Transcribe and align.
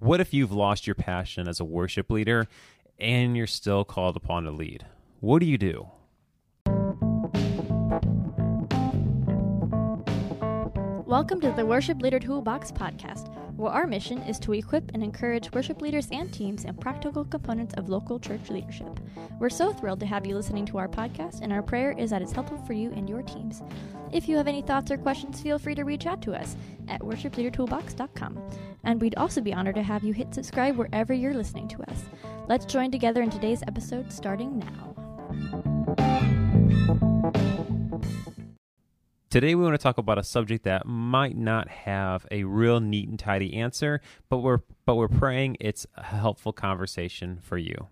What 0.00 0.20
if 0.20 0.32
you've 0.32 0.52
lost 0.52 0.86
your 0.86 0.94
passion 0.94 1.48
as 1.48 1.58
a 1.58 1.64
worship 1.64 2.08
leader 2.08 2.46
and 3.00 3.36
you're 3.36 3.48
still 3.48 3.84
called 3.84 4.14
upon 4.14 4.44
to 4.44 4.52
lead? 4.52 4.86
What 5.18 5.40
do 5.40 5.46
you 5.46 5.58
do? 5.58 5.88
Welcome 11.04 11.40
to 11.40 11.50
the 11.50 11.66
Worship 11.66 12.00
Leader 12.00 12.20
Toolbox 12.20 12.70
podcast, 12.70 13.34
where 13.58 13.72
our 13.72 13.86
mission 13.88 14.22
is 14.22 14.38
to 14.38 14.54
equip 14.54 14.92
and 14.94 15.02
encourage 15.02 15.52
worship 15.52 15.82
leaders 15.82 16.08
and 16.12 16.32
teams 16.32 16.64
in 16.64 16.74
practical 16.74 17.24
components 17.24 17.74
of 17.74 17.88
local 17.88 18.20
church 18.20 18.50
leadership. 18.50 19.00
We're 19.40 19.50
so 19.50 19.72
thrilled 19.72 19.98
to 20.00 20.06
have 20.06 20.24
you 20.24 20.36
listening 20.36 20.64
to 20.66 20.78
our 20.78 20.86
podcast, 20.86 21.40
and 21.42 21.52
our 21.52 21.62
prayer 21.62 21.90
is 21.98 22.10
that 22.10 22.22
it's 22.22 22.30
helpful 22.30 22.58
for 22.58 22.72
you 22.72 22.92
and 22.92 23.08
your 23.08 23.22
teams. 23.22 23.62
If 24.12 24.28
you 24.28 24.36
have 24.36 24.46
any 24.46 24.62
thoughts 24.62 24.92
or 24.92 24.96
questions, 24.96 25.40
feel 25.40 25.58
free 25.58 25.74
to 25.74 25.82
reach 25.82 26.06
out 26.06 26.22
to 26.22 26.34
us 26.34 26.56
at 26.86 27.00
worshipleadertoolbox.com. 27.00 28.40
And 28.84 29.00
we'd 29.00 29.16
also 29.16 29.40
be 29.40 29.52
honored 29.52 29.74
to 29.74 29.82
have 29.82 30.04
you 30.04 30.12
hit 30.12 30.32
subscribe 30.32 30.76
wherever 30.76 31.12
you're 31.12 31.34
listening 31.34 31.66
to 31.68 31.82
us. 31.90 32.04
Let's 32.46 32.64
join 32.64 32.92
together 32.92 33.22
in 33.22 33.30
today's 33.30 33.62
episode 33.66 34.12
starting 34.12 34.60
now. 34.60 34.94
Today, 39.30 39.54
we 39.54 39.62
want 39.62 39.74
to 39.74 39.82
talk 39.82 39.98
about 39.98 40.16
a 40.16 40.24
subject 40.24 40.64
that 40.64 40.86
might 40.86 41.36
not 41.36 41.68
have 41.68 42.26
a 42.30 42.44
real 42.44 42.80
neat 42.80 43.10
and 43.10 43.18
tidy 43.18 43.52
answer, 43.56 44.00
but 44.30 44.38
we're 44.38 44.60
but 44.86 44.94
we're 44.94 45.06
praying 45.06 45.58
it's 45.60 45.86
a 45.98 46.02
helpful 46.02 46.50
conversation 46.50 47.38
for 47.42 47.58
you. 47.58 47.88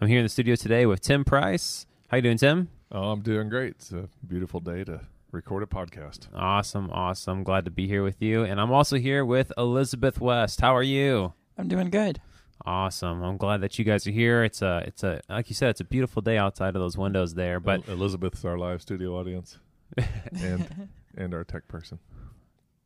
I'm 0.00 0.08
here 0.08 0.18
in 0.18 0.24
the 0.24 0.30
studio 0.30 0.54
today 0.54 0.86
with 0.86 1.02
Tim 1.02 1.26
Price. 1.26 1.84
How 2.08 2.16
you 2.16 2.22
doing, 2.22 2.38
Tim? 2.38 2.70
Oh, 2.90 3.10
I'm 3.10 3.20
doing 3.20 3.50
great. 3.50 3.72
It's 3.72 3.92
a 3.92 4.08
beautiful 4.26 4.60
day 4.60 4.82
to 4.84 5.02
record 5.30 5.62
a 5.62 5.66
podcast. 5.66 6.20
Awesome, 6.34 6.88
awesome. 6.90 7.44
Glad 7.44 7.66
to 7.66 7.70
be 7.70 7.86
here 7.86 8.02
with 8.02 8.22
you, 8.22 8.44
and 8.44 8.58
I'm 8.58 8.72
also 8.72 8.96
here 8.96 9.26
with 9.26 9.52
Elizabeth 9.58 10.22
West. 10.22 10.62
How 10.62 10.74
are 10.74 10.82
you? 10.82 11.34
I'm 11.58 11.68
doing 11.68 11.90
good. 11.90 12.22
Awesome. 12.64 13.22
I'm 13.22 13.36
glad 13.36 13.60
that 13.60 13.78
you 13.78 13.84
guys 13.84 14.06
are 14.06 14.10
here. 14.10 14.42
It's 14.42 14.62
a 14.62 14.84
it's 14.86 15.04
a 15.04 15.20
like 15.28 15.50
you 15.50 15.54
said, 15.54 15.68
it's 15.68 15.82
a 15.82 15.84
beautiful 15.84 16.22
day 16.22 16.38
outside 16.38 16.74
of 16.74 16.80
those 16.80 16.96
windows 16.96 17.34
there. 17.34 17.60
But 17.60 17.86
Elizabeth's 17.88 18.42
our 18.46 18.56
live 18.56 18.80
studio 18.80 19.18
audience. 19.18 19.58
and 20.42 20.88
and 21.16 21.34
our 21.34 21.44
tech 21.44 21.68
person. 21.68 21.98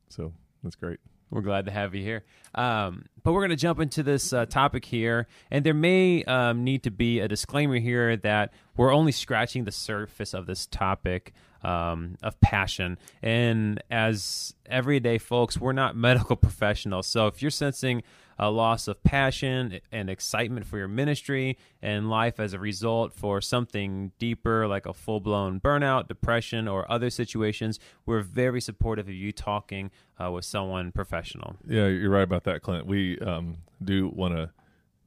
So 0.08 0.32
that's 0.62 0.76
great. 0.76 0.98
We're 1.30 1.40
glad 1.40 1.64
to 1.64 1.72
have 1.72 1.94
you 1.94 2.02
here. 2.02 2.24
Um, 2.54 3.06
but 3.22 3.32
we're 3.32 3.40
going 3.40 3.50
to 3.50 3.56
jump 3.56 3.80
into 3.80 4.02
this 4.02 4.34
uh, 4.34 4.44
topic 4.44 4.84
here, 4.84 5.26
and 5.50 5.64
there 5.64 5.72
may 5.72 6.24
um, 6.24 6.62
need 6.62 6.82
to 6.82 6.90
be 6.90 7.20
a 7.20 7.28
disclaimer 7.28 7.78
here 7.78 8.18
that 8.18 8.52
we're 8.76 8.92
only 8.92 9.12
scratching 9.12 9.64
the 9.64 9.72
surface 9.72 10.34
of 10.34 10.44
this 10.44 10.66
topic 10.66 11.32
um, 11.62 12.16
of 12.22 12.38
passion. 12.42 12.98
And 13.22 13.82
as 13.90 14.54
everyday 14.66 15.16
folks, 15.16 15.58
we're 15.58 15.72
not 15.72 15.96
medical 16.08 16.36
professionals. 16.36 17.06
So 17.06 17.28
if 17.28 17.40
you're 17.40 17.50
sensing 17.50 18.02
a 18.38 18.50
loss 18.50 18.88
of 18.88 19.02
passion 19.02 19.80
and 19.90 20.10
excitement 20.10 20.66
for 20.66 20.78
your 20.78 20.88
ministry 20.88 21.58
and 21.80 22.08
life 22.08 22.40
as 22.40 22.52
a 22.52 22.58
result 22.58 23.12
for 23.12 23.40
something 23.40 24.12
deeper 24.18 24.66
like 24.66 24.86
a 24.86 24.92
full 24.92 25.20
blown 25.20 25.60
burnout, 25.60 26.08
depression, 26.08 26.68
or 26.68 26.90
other 26.90 27.10
situations, 27.10 27.78
we're 28.06 28.22
very 28.22 28.60
supportive 28.60 29.08
of 29.08 29.14
you 29.14 29.32
talking 29.32 29.90
uh, 30.22 30.30
with 30.30 30.44
someone 30.44 30.92
professional. 30.92 31.56
Yeah, 31.66 31.86
you're 31.86 32.10
right 32.10 32.22
about 32.22 32.44
that, 32.44 32.62
Clint. 32.62 32.86
We 32.86 33.18
um, 33.20 33.58
do 33.82 34.08
want 34.08 34.34
to 34.34 34.50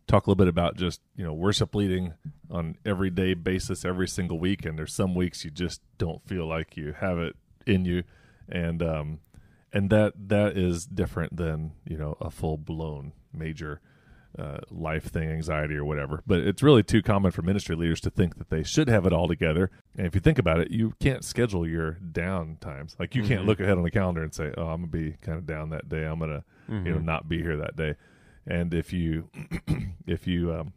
talk 0.08 0.28
a 0.28 0.30
little 0.30 0.44
bit 0.44 0.48
about 0.48 0.76
just 0.76 1.02
you 1.16 1.24
know 1.24 1.34
worship 1.34 1.74
leading 1.74 2.14
on 2.52 2.78
everyday 2.86 3.34
basis 3.34 3.84
every 3.84 4.08
single 4.08 4.38
week 4.38 4.66
and 4.66 4.78
there's 4.78 4.94
some 4.94 5.16
weeks 5.16 5.44
you 5.44 5.50
just 5.50 5.82
don't 5.98 6.24
feel 6.28 6.46
like 6.48 6.78
you 6.78 6.94
have 6.94 7.18
it 7.18 7.36
in 7.66 7.86
you 7.86 8.04
and 8.48 8.84
um 8.84 9.20
and 9.76 9.90
that 9.90 10.14
that 10.30 10.58
is 10.58 10.86
different 10.86 11.36
than 11.36 11.74
you 11.86 11.98
know 11.98 12.18
a 12.22 12.32
full 12.32 12.58
blown 12.58 13.12
major 13.34 13.82
uh, 14.40 14.60
life 14.72 15.06
thing, 15.06 15.30
anxiety 15.30 15.76
or 15.76 15.84
whatever. 15.84 16.24
But 16.26 16.40
it's 16.40 16.64
really 16.64 16.82
too 16.82 17.02
common 17.02 17.32
for 17.32 17.42
ministry 17.42 17.76
leaders 17.76 18.00
to 18.02 18.10
think 18.10 18.38
that 18.38 18.50
they 18.50 18.64
should 18.64 18.90
have 18.90 19.06
it 19.06 19.14
all 19.14 19.28
together. 19.28 19.72
And 19.98 20.08
if 20.08 20.16
you 20.16 20.22
think 20.22 20.40
about 20.40 20.60
it, 20.60 20.72
you 20.72 20.94
can't 21.02 21.24
schedule 21.24 21.68
your 21.68 21.92
down 21.94 22.58
times. 22.60 22.96
Like 22.98 23.16
you 23.16 23.22
mm-hmm. 23.22 23.34
can't 23.34 23.46
look 23.46 23.60
ahead 23.60 23.78
on 23.78 23.84
the 23.84 23.92
calendar 23.92 24.24
and 24.24 24.34
say, 24.34 24.54
"Oh, 24.58 24.68
I'm 24.68 24.82
gonna 24.82 24.88
be 24.88 25.18
kind 25.22 25.38
of 25.38 25.46
down 25.46 25.70
that 25.72 25.90
day. 25.90 26.06
I'm 26.06 26.20
gonna, 26.20 26.46
mm-hmm. 26.70 26.86
you 26.86 26.92
know, 26.94 26.98
mm-hmm. 26.98 27.06
not 27.06 27.28
be 27.28 27.42
here 27.42 27.58
that 27.58 27.76
day." 27.76 27.96
And 28.48 28.74
if 28.74 28.94
you 28.94 29.30
if 30.08 30.26
you 30.26 30.54
um, 30.54 30.74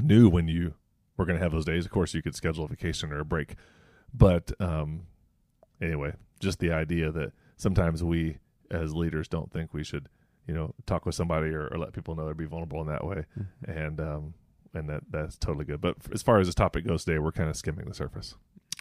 knew 0.00 0.30
when 0.30 0.48
you 0.48 0.74
were 1.18 1.26
going 1.26 1.38
to 1.38 1.42
have 1.42 1.52
those 1.52 1.66
days, 1.66 1.84
of 1.84 1.90
course 1.90 2.14
you 2.14 2.22
could 2.22 2.34
schedule 2.34 2.64
a 2.64 2.68
vacation 2.68 3.12
or 3.12 3.20
a 3.20 3.24
break. 3.24 3.56
But 4.14 4.52
um, 4.58 5.02
anyway, 5.82 6.14
just 6.40 6.58
the 6.58 6.72
idea 6.72 7.10
that 7.12 7.32
sometimes 7.62 8.02
we 8.02 8.36
as 8.70 8.94
leaders 8.94 9.28
don't 9.28 9.52
think 9.52 9.72
we 9.72 9.84
should 9.84 10.08
you 10.46 10.54
know 10.54 10.74
talk 10.86 11.06
with 11.06 11.14
somebody 11.14 11.48
or, 11.48 11.68
or 11.68 11.78
let 11.78 11.92
people 11.92 12.14
know 12.14 12.24
they're 12.24 12.34
be 12.34 12.44
vulnerable 12.44 12.80
in 12.80 12.88
that 12.88 13.06
way 13.06 13.24
mm-hmm. 13.38 13.70
and 13.70 14.00
um 14.00 14.34
and 14.74 14.88
that 14.88 15.02
that's 15.10 15.36
totally 15.36 15.64
good 15.64 15.80
but 15.80 15.96
as 16.12 16.22
far 16.22 16.40
as 16.40 16.48
this 16.48 16.54
topic 16.54 16.86
goes 16.86 17.04
today 17.04 17.18
we're 17.18 17.32
kind 17.32 17.48
of 17.48 17.56
skimming 17.56 17.86
the 17.86 17.94
surface 17.94 18.34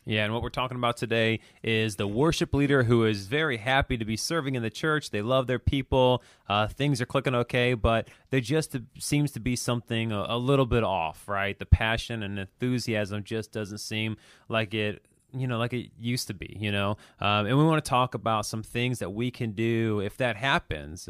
yeah, 0.03 0.23
and 0.23 0.33
what 0.33 0.41
we're 0.41 0.49
talking 0.49 0.77
about 0.77 0.97
today 0.97 1.41
is 1.61 1.95
the 1.95 2.07
worship 2.07 2.55
leader 2.55 2.81
who 2.83 3.05
is 3.05 3.27
very 3.27 3.57
happy 3.57 3.97
to 3.97 4.05
be 4.05 4.17
serving 4.17 4.55
in 4.55 4.63
the 4.63 4.71
church. 4.71 5.11
They 5.11 5.21
love 5.21 5.45
their 5.45 5.59
people. 5.59 6.23
Uh, 6.49 6.67
things 6.67 7.01
are 7.01 7.05
clicking 7.05 7.35
okay, 7.35 7.75
but 7.75 8.07
there 8.31 8.39
just 8.39 8.75
seems 8.97 9.31
to 9.33 9.39
be 9.39 9.55
something 9.55 10.11
a, 10.11 10.25
a, 10.29 10.37
little 10.39 10.65
bit 10.65 10.83
off, 10.83 11.27
right? 11.27 11.57
The 11.57 11.67
passion 11.67 12.23
and 12.23 12.39
enthusiasm 12.39 13.23
just 13.23 13.51
doesn't 13.51 13.77
seem 13.77 14.17
like 14.49 14.73
it 14.73 15.05
you 15.33 15.47
know, 15.47 15.57
like 15.57 15.73
it 15.73 15.91
used 15.99 16.27
to 16.27 16.33
be, 16.33 16.55
you 16.59 16.71
know. 16.71 16.97
Um, 17.19 17.45
and 17.45 17.57
we 17.57 17.63
want 17.63 17.83
to 17.83 17.89
talk 17.89 18.13
about 18.13 18.45
some 18.45 18.63
things 18.63 18.99
that 18.99 19.11
we 19.11 19.31
can 19.31 19.51
do 19.51 19.99
if 20.01 20.17
that 20.17 20.35
happens. 20.35 21.09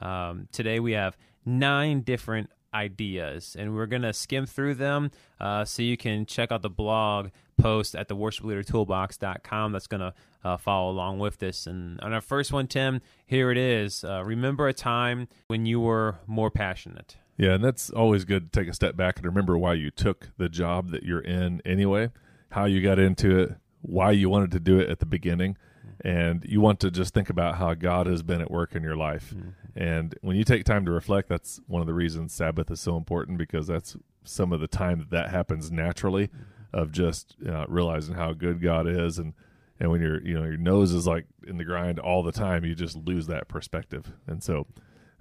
Um, 0.00 0.48
today 0.52 0.80
we 0.80 0.92
have 0.92 1.16
nine 1.44 2.02
different 2.02 2.50
ideas, 2.72 3.56
and 3.58 3.74
we're 3.74 3.86
going 3.86 4.02
to 4.02 4.12
skim 4.12 4.46
through 4.46 4.74
them 4.74 5.10
uh, 5.40 5.64
so 5.64 5.82
you 5.82 5.96
can 5.96 6.26
check 6.26 6.52
out 6.52 6.62
the 6.62 6.70
blog 6.70 7.28
post 7.58 7.96
at 7.96 8.08
the 8.08 8.16
worshipleadertoolbox.com 8.16 9.72
that's 9.72 9.86
going 9.86 10.00
to 10.00 10.14
uh, 10.44 10.56
follow 10.56 10.90
along 10.90 11.18
with 11.18 11.38
this. 11.38 11.66
And 11.66 12.00
on 12.00 12.12
our 12.12 12.20
first 12.20 12.52
one, 12.52 12.68
Tim, 12.68 13.00
here 13.26 13.50
it 13.50 13.58
is. 13.58 14.04
Uh, 14.04 14.22
remember 14.24 14.68
a 14.68 14.72
time 14.72 15.28
when 15.48 15.66
you 15.66 15.80
were 15.80 16.16
more 16.26 16.50
passionate. 16.50 17.16
Yeah, 17.36 17.54
and 17.54 17.64
that's 17.64 17.90
always 17.90 18.24
good 18.24 18.52
to 18.52 18.60
take 18.60 18.68
a 18.68 18.74
step 18.74 18.96
back 18.96 19.16
and 19.16 19.26
remember 19.26 19.56
why 19.56 19.74
you 19.74 19.90
took 19.90 20.30
the 20.38 20.48
job 20.48 20.90
that 20.90 21.04
you're 21.04 21.20
in 21.20 21.62
anyway 21.64 22.10
how 22.50 22.64
you 22.64 22.82
got 22.82 22.98
into 22.98 23.38
it, 23.38 23.56
why 23.82 24.10
you 24.10 24.28
wanted 24.28 24.50
to 24.52 24.60
do 24.60 24.78
it 24.78 24.90
at 24.90 25.00
the 25.00 25.06
beginning, 25.06 25.56
and 26.04 26.44
you 26.48 26.60
want 26.60 26.80
to 26.80 26.90
just 26.90 27.14
think 27.14 27.30
about 27.30 27.56
how 27.56 27.74
God 27.74 28.06
has 28.06 28.22
been 28.22 28.40
at 28.40 28.50
work 28.50 28.74
in 28.74 28.82
your 28.82 28.96
life. 28.96 29.34
Mm-hmm. 29.34 29.48
And 29.76 30.14
when 30.22 30.36
you 30.36 30.44
take 30.44 30.64
time 30.64 30.84
to 30.84 30.90
reflect, 30.90 31.28
that's 31.28 31.60
one 31.66 31.80
of 31.80 31.86
the 31.86 31.94
reasons 31.94 32.32
Sabbath 32.32 32.70
is 32.70 32.80
so 32.80 32.96
important 32.96 33.38
because 33.38 33.66
that's 33.66 33.96
some 34.24 34.52
of 34.52 34.60
the 34.60 34.68
time 34.68 34.98
that 34.98 35.10
that 35.10 35.30
happens 35.30 35.70
naturally 35.70 36.28
mm-hmm. 36.28 36.78
of 36.78 36.92
just 36.92 37.36
uh, 37.48 37.66
realizing 37.68 38.14
how 38.14 38.32
good 38.32 38.60
God 38.60 38.86
is 38.86 39.18
and 39.18 39.34
and 39.80 39.90
when 39.90 40.00
your 40.00 40.20
you 40.22 40.34
know 40.34 40.44
your 40.44 40.56
nose 40.56 40.92
is 40.92 41.06
like 41.06 41.26
in 41.46 41.56
the 41.56 41.64
grind 41.64 41.98
all 41.98 42.22
the 42.22 42.32
time, 42.32 42.64
you 42.64 42.74
just 42.74 42.96
lose 42.96 43.26
that 43.28 43.48
perspective. 43.48 44.12
And 44.26 44.42
so 44.42 44.66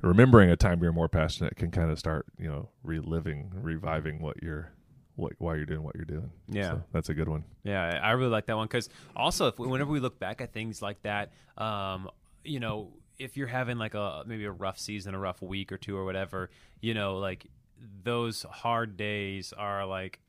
remembering 0.02 0.50
a 0.50 0.56
time 0.56 0.82
you're 0.82 0.92
more 0.92 1.10
passionate 1.10 1.56
can 1.56 1.72
kind 1.72 1.92
of 1.92 2.00
start, 2.00 2.26
you 2.38 2.48
know, 2.48 2.70
reliving, 2.84 3.52
reviving 3.62 4.20
what 4.22 4.42
you're 4.42 4.72
what, 5.18 5.34
why 5.40 5.56
you're 5.56 5.66
doing 5.66 5.84
what 5.84 5.96
you're 5.96 6.06
doing. 6.06 6.30
Yeah, 6.48 6.72
so 6.72 6.84
that's 6.94 7.10
a 7.10 7.14
good 7.14 7.28
one. 7.28 7.44
Yeah, 7.64 8.00
I 8.02 8.12
really 8.12 8.32
like 8.32 8.46
that 8.46 8.56
one 8.56 8.68
because 8.68 8.90
also 9.16 9.48
if 9.48 9.60
whenever 9.60 9.92
we 9.92 10.00
look 10.00 10.20
back 10.20 10.40
at 10.42 10.54
things 10.54 10.82
like 10.82 11.02
that, 11.02 11.34
um, 11.58 12.10
you 12.44 12.60
know, 12.60 12.94
if 13.20 13.36
you're 13.36 13.48
having 13.48 13.78
like 13.78 13.96
a 13.96 14.24
maybe 14.26 14.46
a 14.46 14.52
rough 14.52 14.80
season, 14.80 15.14
a 15.14 15.20
rough 15.20 15.42
week 15.42 15.72
or 15.72 15.78
two 15.78 15.98
or 15.98 16.06
whatever, 16.06 16.50
you 16.80 16.94
know, 16.94 17.18
like 17.18 17.48
those 18.04 18.44
hard 18.44 18.96
days 18.96 19.54
are 19.54 19.86
like 19.86 20.20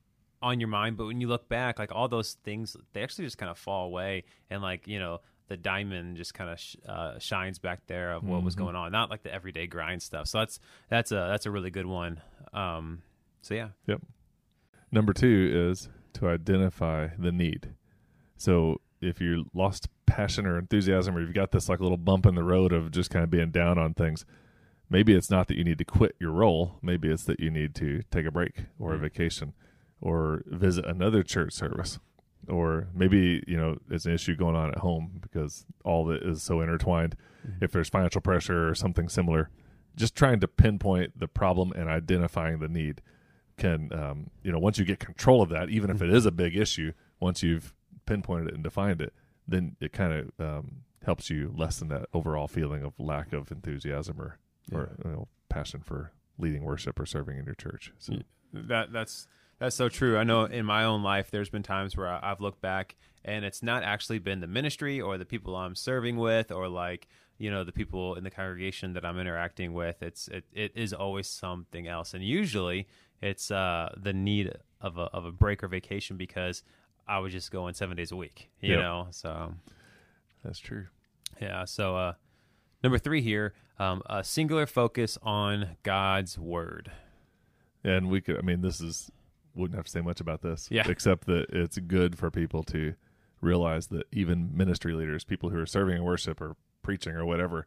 on 0.40 0.58
your 0.58 0.68
mind. 0.68 0.96
But 0.96 1.06
when 1.06 1.20
you 1.20 1.28
look 1.28 1.48
back, 1.48 1.78
like 1.78 1.92
all 1.94 2.08
those 2.08 2.32
things, 2.44 2.76
they 2.92 3.02
actually 3.02 3.26
just 3.26 3.38
kind 3.38 3.50
of 3.50 3.58
fall 3.58 3.86
away, 3.86 4.24
and 4.50 4.62
like 4.62 4.88
you 4.88 4.98
know, 4.98 5.20
the 5.48 5.56
diamond 5.56 6.16
just 6.16 6.34
kind 6.34 6.50
of 6.50 6.58
sh- 6.58 6.76
uh, 6.88 7.18
shines 7.18 7.58
back 7.58 7.86
there 7.86 8.12
of 8.12 8.24
what 8.24 8.36
mm-hmm. 8.36 8.44
was 8.44 8.54
going 8.54 8.76
on, 8.76 8.92
not 8.92 9.10
like 9.10 9.22
the 9.22 9.32
everyday 9.32 9.66
grind 9.66 10.02
stuff. 10.02 10.28
So 10.28 10.38
that's 10.38 10.60
that's 10.88 11.12
a 11.12 11.26
that's 11.30 11.46
a 11.46 11.50
really 11.50 11.70
good 11.70 11.86
one. 11.86 12.20
Um, 12.52 13.02
so 13.42 13.54
yeah. 13.54 13.68
Yep. 13.86 14.02
Number 14.90 15.12
two 15.12 15.70
is 15.70 15.88
to 16.14 16.28
identify 16.28 17.08
the 17.18 17.32
need. 17.32 17.74
So 18.36 18.80
if 19.00 19.20
you 19.20 19.46
lost 19.54 19.88
passion 20.06 20.46
or 20.46 20.58
enthusiasm, 20.58 21.16
or 21.16 21.20
you've 21.20 21.34
got 21.34 21.52
this 21.52 21.68
like 21.68 21.80
little 21.80 21.96
bump 21.96 22.26
in 22.26 22.34
the 22.34 22.44
road 22.44 22.72
of 22.72 22.90
just 22.90 23.10
kind 23.10 23.22
of 23.22 23.30
being 23.30 23.50
down 23.50 23.78
on 23.78 23.94
things, 23.94 24.24
maybe 24.88 25.14
it's 25.14 25.30
not 25.30 25.48
that 25.48 25.56
you 25.56 25.64
need 25.64 25.78
to 25.78 25.84
quit 25.84 26.16
your 26.18 26.32
role. 26.32 26.78
Maybe 26.82 27.08
it's 27.08 27.24
that 27.24 27.40
you 27.40 27.50
need 27.50 27.74
to 27.76 28.02
take 28.10 28.26
a 28.26 28.30
break 28.30 28.64
or 28.78 28.94
a 28.94 28.98
mm. 28.98 29.02
vacation 29.02 29.52
or 30.00 30.42
visit 30.46 30.86
another 30.86 31.22
church 31.22 31.52
service. 31.52 31.98
Or 32.48 32.88
maybe, 32.94 33.42
you 33.46 33.58
know, 33.58 33.76
it's 33.90 34.06
an 34.06 34.12
issue 34.12 34.34
going 34.34 34.56
on 34.56 34.70
at 34.70 34.78
home 34.78 35.18
because 35.20 35.66
all 35.84 36.10
it 36.10 36.22
is 36.22 36.42
so 36.42 36.62
intertwined. 36.62 37.14
Mm-hmm. 37.46 37.64
If 37.64 37.72
there's 37.72 37.90
financial 37.90 38.22
pressure 38.22 38.68
or 38.68 38.74
something 38.74 39.08
similar, 39.08 39.50
just 39.96 40.14
trying 40.14 40.40
to 40.40 40.48
pinpoint 40.48 41.18
the 41.18 41.28
problem 41.28 41.72
and 41.72 41.90
identifying 41.90 42.60
the 42.60 42.68
need 42.68 43.02
can 43.58 43.92
um, 43.92 44.30
you 44.42 44.50
know 44.52 44.58
once 44.58 44.78
you 44.78 44.84
get 44.84 44.98
control 44.98 45.42
of 45.42 45.50
that, 45.50 45.68
even 45.68 45.90
if 45.90 46.00
it 46.00 46.10
is 46.10 46.26
a 46.26 46.32
big 46.32 46.56
issue, 46.56 46.92
once 47.20 47.42
you've 47.42 47.74
pinpointed 48.06 48.48
it 48.48 48.54
and 48.54 48.64
defined 48.64 49.00
it, 49.00 49.12
then 49.46 49.76
it 49.80 49.92
kind 49.92 50.12
of 50.12 50.46
um, 50.46 50.82
helps 51.04 51.30
you 51.30 51.52
lessen 51.56 51.88
that 51.88 52.06
overall 52.12 52.48
feeling 52.48 52.82
of 52.82 52.94
lack 52.98 53.32
of 53.32 53.50
enthusiasm 53.50 54.20
or 54.20 54.38
yeah. 54.70 54.78
or 54.78 54.96
you 55.04 55.10
know, 55.10 55.28
passion 55.48 55.80
for 55.80 56.12
leading 56.38 56.62
worship 56.62 56.98
or 56.98 57.06
serving 57.06 57.38
in 57.38 57.44
your 57.44 57.54
church. 57.54 57.92
So 57.98 58.14
That 58.52 58.92
that's 58.92 59.26
that's 59.58 59.76
so 59.76 59.88
true. 59.88 60.16
I 60.16 60.24
know 60.24 60.44
in 60.44 60.64
my 60.64 60.84
own 60.84 61.02
life, 61.02 61.30
there's 61.30 61.50
been 61.50 61.64
times 61.64 61.96
where 61.96 62.06
I- 62.06 62.30
I've 62.30 62.40
looked 62.40 62.60
back 62.60 62.96
and 63.24 63.44
it's 63.44 63.62
not 63.62 63.82
actually 63.82 64.20
been 64.20 64.40
the 64.40 64.46
ministry 64.46 65.00
or 65.00 65.18
the 65.18 65.24
people 65.24 65.56
I'm 65.56 65.74
serving 65.74 66.16
with 66.16 66.52
or 66.52 66.68
like 66.68 67.08
you 67.38 67.50
know 67.50 67.64
the 67.64 67.72
people 67.72 68.14
in 68.14 68.24
the 68.24 68.30
congregation 68.30 68.94
that 68.94 69.04
I'm 69.04 69.18
interacting 69.18 69.72
with. 69.72 70.02
It's 70.02 70.28
it, 70.28 70.44
it 70.52 70.72
is 70.74 70.92
always 70.92 71.28
something 71.28 71.86
else, 71.86 72.14
and 72.14 72.22
usually 72.22 72.88
it's 73.20 73.50
uh, 73.50 73.92
the 73.96 74.12
need 74.12 74.52
of 74.80 74.96
a 74.98 75.02
of 75.02 75.24
a 75.24 75.32
break 75.32 75.62
or 75.64 75.68
vacation 75.68 76.16
because 76.16 76.62
I 77.06 77.18
was 77.18 77.32
just 77.32 77.50
going 77.50 77.74
seven 77.74 77.96
days 77.96 78.12
a 78.12 78.16
week. 78.16 78.50
You 78.60 78.74
Yep. 78.74 78.80
know, 78.80 79.06
so 79.10 79.54
that's 80.44 80.58
true. 80.58 80.86
yeah. 81.40 81.64
So 81.64 81.96
uh, 81.96 82.12
number 82.82 82.98
three 82.98 83.22
here, 83.22 83.54
um, 83.78 84.02
a 84.06 84.22
singular 84.22 84.66
focus 84.66 85.18
on 85.22 85.76
God's 85.82 86.38
word. 86.38 86.90
And 87.84 88.08
we 88.10 88.20
could, 88.20 88.38
I 88.38 88.42
mean, 88.42 88.60
this 88.60 88.80
is, 88.80 89.10
wouldn't 89.54 89.76
have 89.76 89.84
to 89.86 89.90
say 89.90 90.00
much 90.00 90.20
about 90.20 90.42
this, 90.42 90.68
Yeah. 90.70 90.88
except 90.88 91.26
that 91.26 91.46
it's 91.50 91.78
good 91.78 92.18
for 92.18 92.30
people 92.30 92.62
to 92.64 92.94
realize 93.40 93.86
that 93.88 94.06
even 94.12 94.50
ministry 94.52 94.92
leaders, 94.94 95.24
people 95.24 95.50
who 95.50 95.58
are 95.58 95.66
serving 95.66 95.96
in 95.96 96.02
worship 96.04 96.40
or 96.40 96.56
preaching 96.82 97.14
or 97.14 97.24
whatever, 97.24 97.66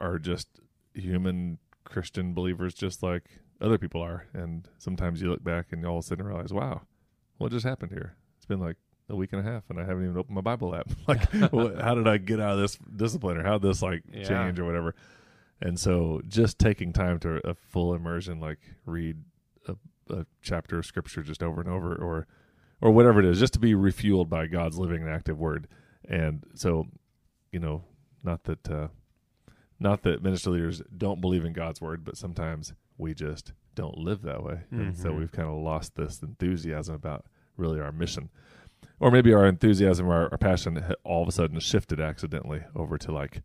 are 0.00 0.18
just 0.18 0.48
human 0.94 1.58
Christian 1.84 2.32
believers, 2.34 2.72
just 2.74 3.02
like 3.02 3.24
other 3.62 3.78
people 3.78 4.02
are. 4.02 4.26
And 4.34 4.68
sometimes 4.78 5.22
you 5.22 5.30
look 5.30 5.42
back 5.44 5.66
and 5.70 5.82
you 5.82 5.88
all 5.88 5.98
of 5.98 6.04
a 6.04 6.08
sudden 6.08 6.26
realize, 6.26 6.52
wow, 6.52 6.82
what 7.38 7.52
just 7.52 7.64
happened 7.66 7.92
here? 7.92 8.16
It's 8.36 8.46
been 8.46 8.60
like 8.60 8.76
a 9.08 9.16
week 9.16 9.32
and 9.32 9.46
a 9.46 9.50
half, 9.50 9.64
and 9.70 9.78
I 9.78 9.84
haven't 9.84 10.04
even 10.04 10.16
opened 10.16 10.34
my 10.34 10.40
Bible 10.40 10.74
app. 10.74 10.88
like, 11.08 11.22
what, 11.52 11.80
how 11.80 11.94
did 11.94 12.08
I 12.08 12.18
get 12.18 12.40
out 12.40 12.52
of 12.54 12.58
this 12.60 12.76
discipline, 12.96 13.36
or 13.38 13.44
how 13.44 13.58
did 13.58 13.68
this 13.70 13.82
like 13.82 14.02
Yeah. 14.12 14.26
change, 14.28 14.58
or 14.58 14.64
whatever? 14.64 14.94
And 15.60 15.78
so, 15.78 16.20
just 16.26 16.58
taking 16.58 16.92
time 16.92 17.20
to 17.20 17.40
a 17.48 17.54
full 17.54 17.94
immersion, 17.94 18.40
like 18.40 18.58
read 18.84 19.18
a, 19.68 19.76
a 20.12 20.26
chapter 20.40 20.78
of 20.78 20.86
scripture 20.86 21.22
just 21.22 21.42
over 21.42 21.60
and 21.60 21.70
over, 21.70 21.94
or 21.94 22.26
or 22.80 22.90
whatever 22.90 23.20
it 23.20 23.26
is, 23.26 23.38
just 23.38 23.52
to 23.52 23.60
be 23.60 23.74
refueled 23.74 24.28
by 24.28 24.46
God's 24.48 24.76
living 24.78 25.02
and 25.02 25.10
active 25.10 25.38
Word. 25.38 25.68
And 26.08 26.42
so, 26.54 26.88
you 27.52 27.60
know, 27.60 27.84
not 28.24 28.42
that 28.44 28.68
uh, 28.68 28.88
not 29.78 30.02
that 30.02 30.22
ministry 30.22 30.52
leaders 30.54 30.82
don't 30.96 31.20
believe 31.20 31.44
in 31.44 31.52
God's 31.52 31.80
Word, 31.80 32.04
but 32.04 32.16
sometimes 32.16 32.72
we 32.98 33.14
just 33.14 33.52
don't 33.74 33.96
live 33.98 34.22
that 34.22 34.42
way, 34.42 34.60
and 34.70 34.96
so 34.96 35.10
Mhm. 35.10 35.18
we've 35.18 35.32
kind 35.32 35.48
of 35.48 35.54
lost 35.54 35.94
this 35.96 36.22
enthusiasm 36.22 36.94
about 36.94 37.26
really 37.56 37.80
our 37.80 37.92
mission. 37.92 38.28
Or 39.00 39.10
maybe 39.10 39.32
our 39.32 39.46
enthusiasm 39.46 40.06
or 40.06 40.14
our, 40.14 40.28
our 40.32 40.38
passion 40.38 40.82
all 41.04 41.22
of 41.22 41.28
a 41.28 41.32
sudden 41.32 41.58
shifted 41.60 42.00
accidentally 42.00 42.62
over 42.74 42.98
to 42.98 43.12
like 43.12 43.42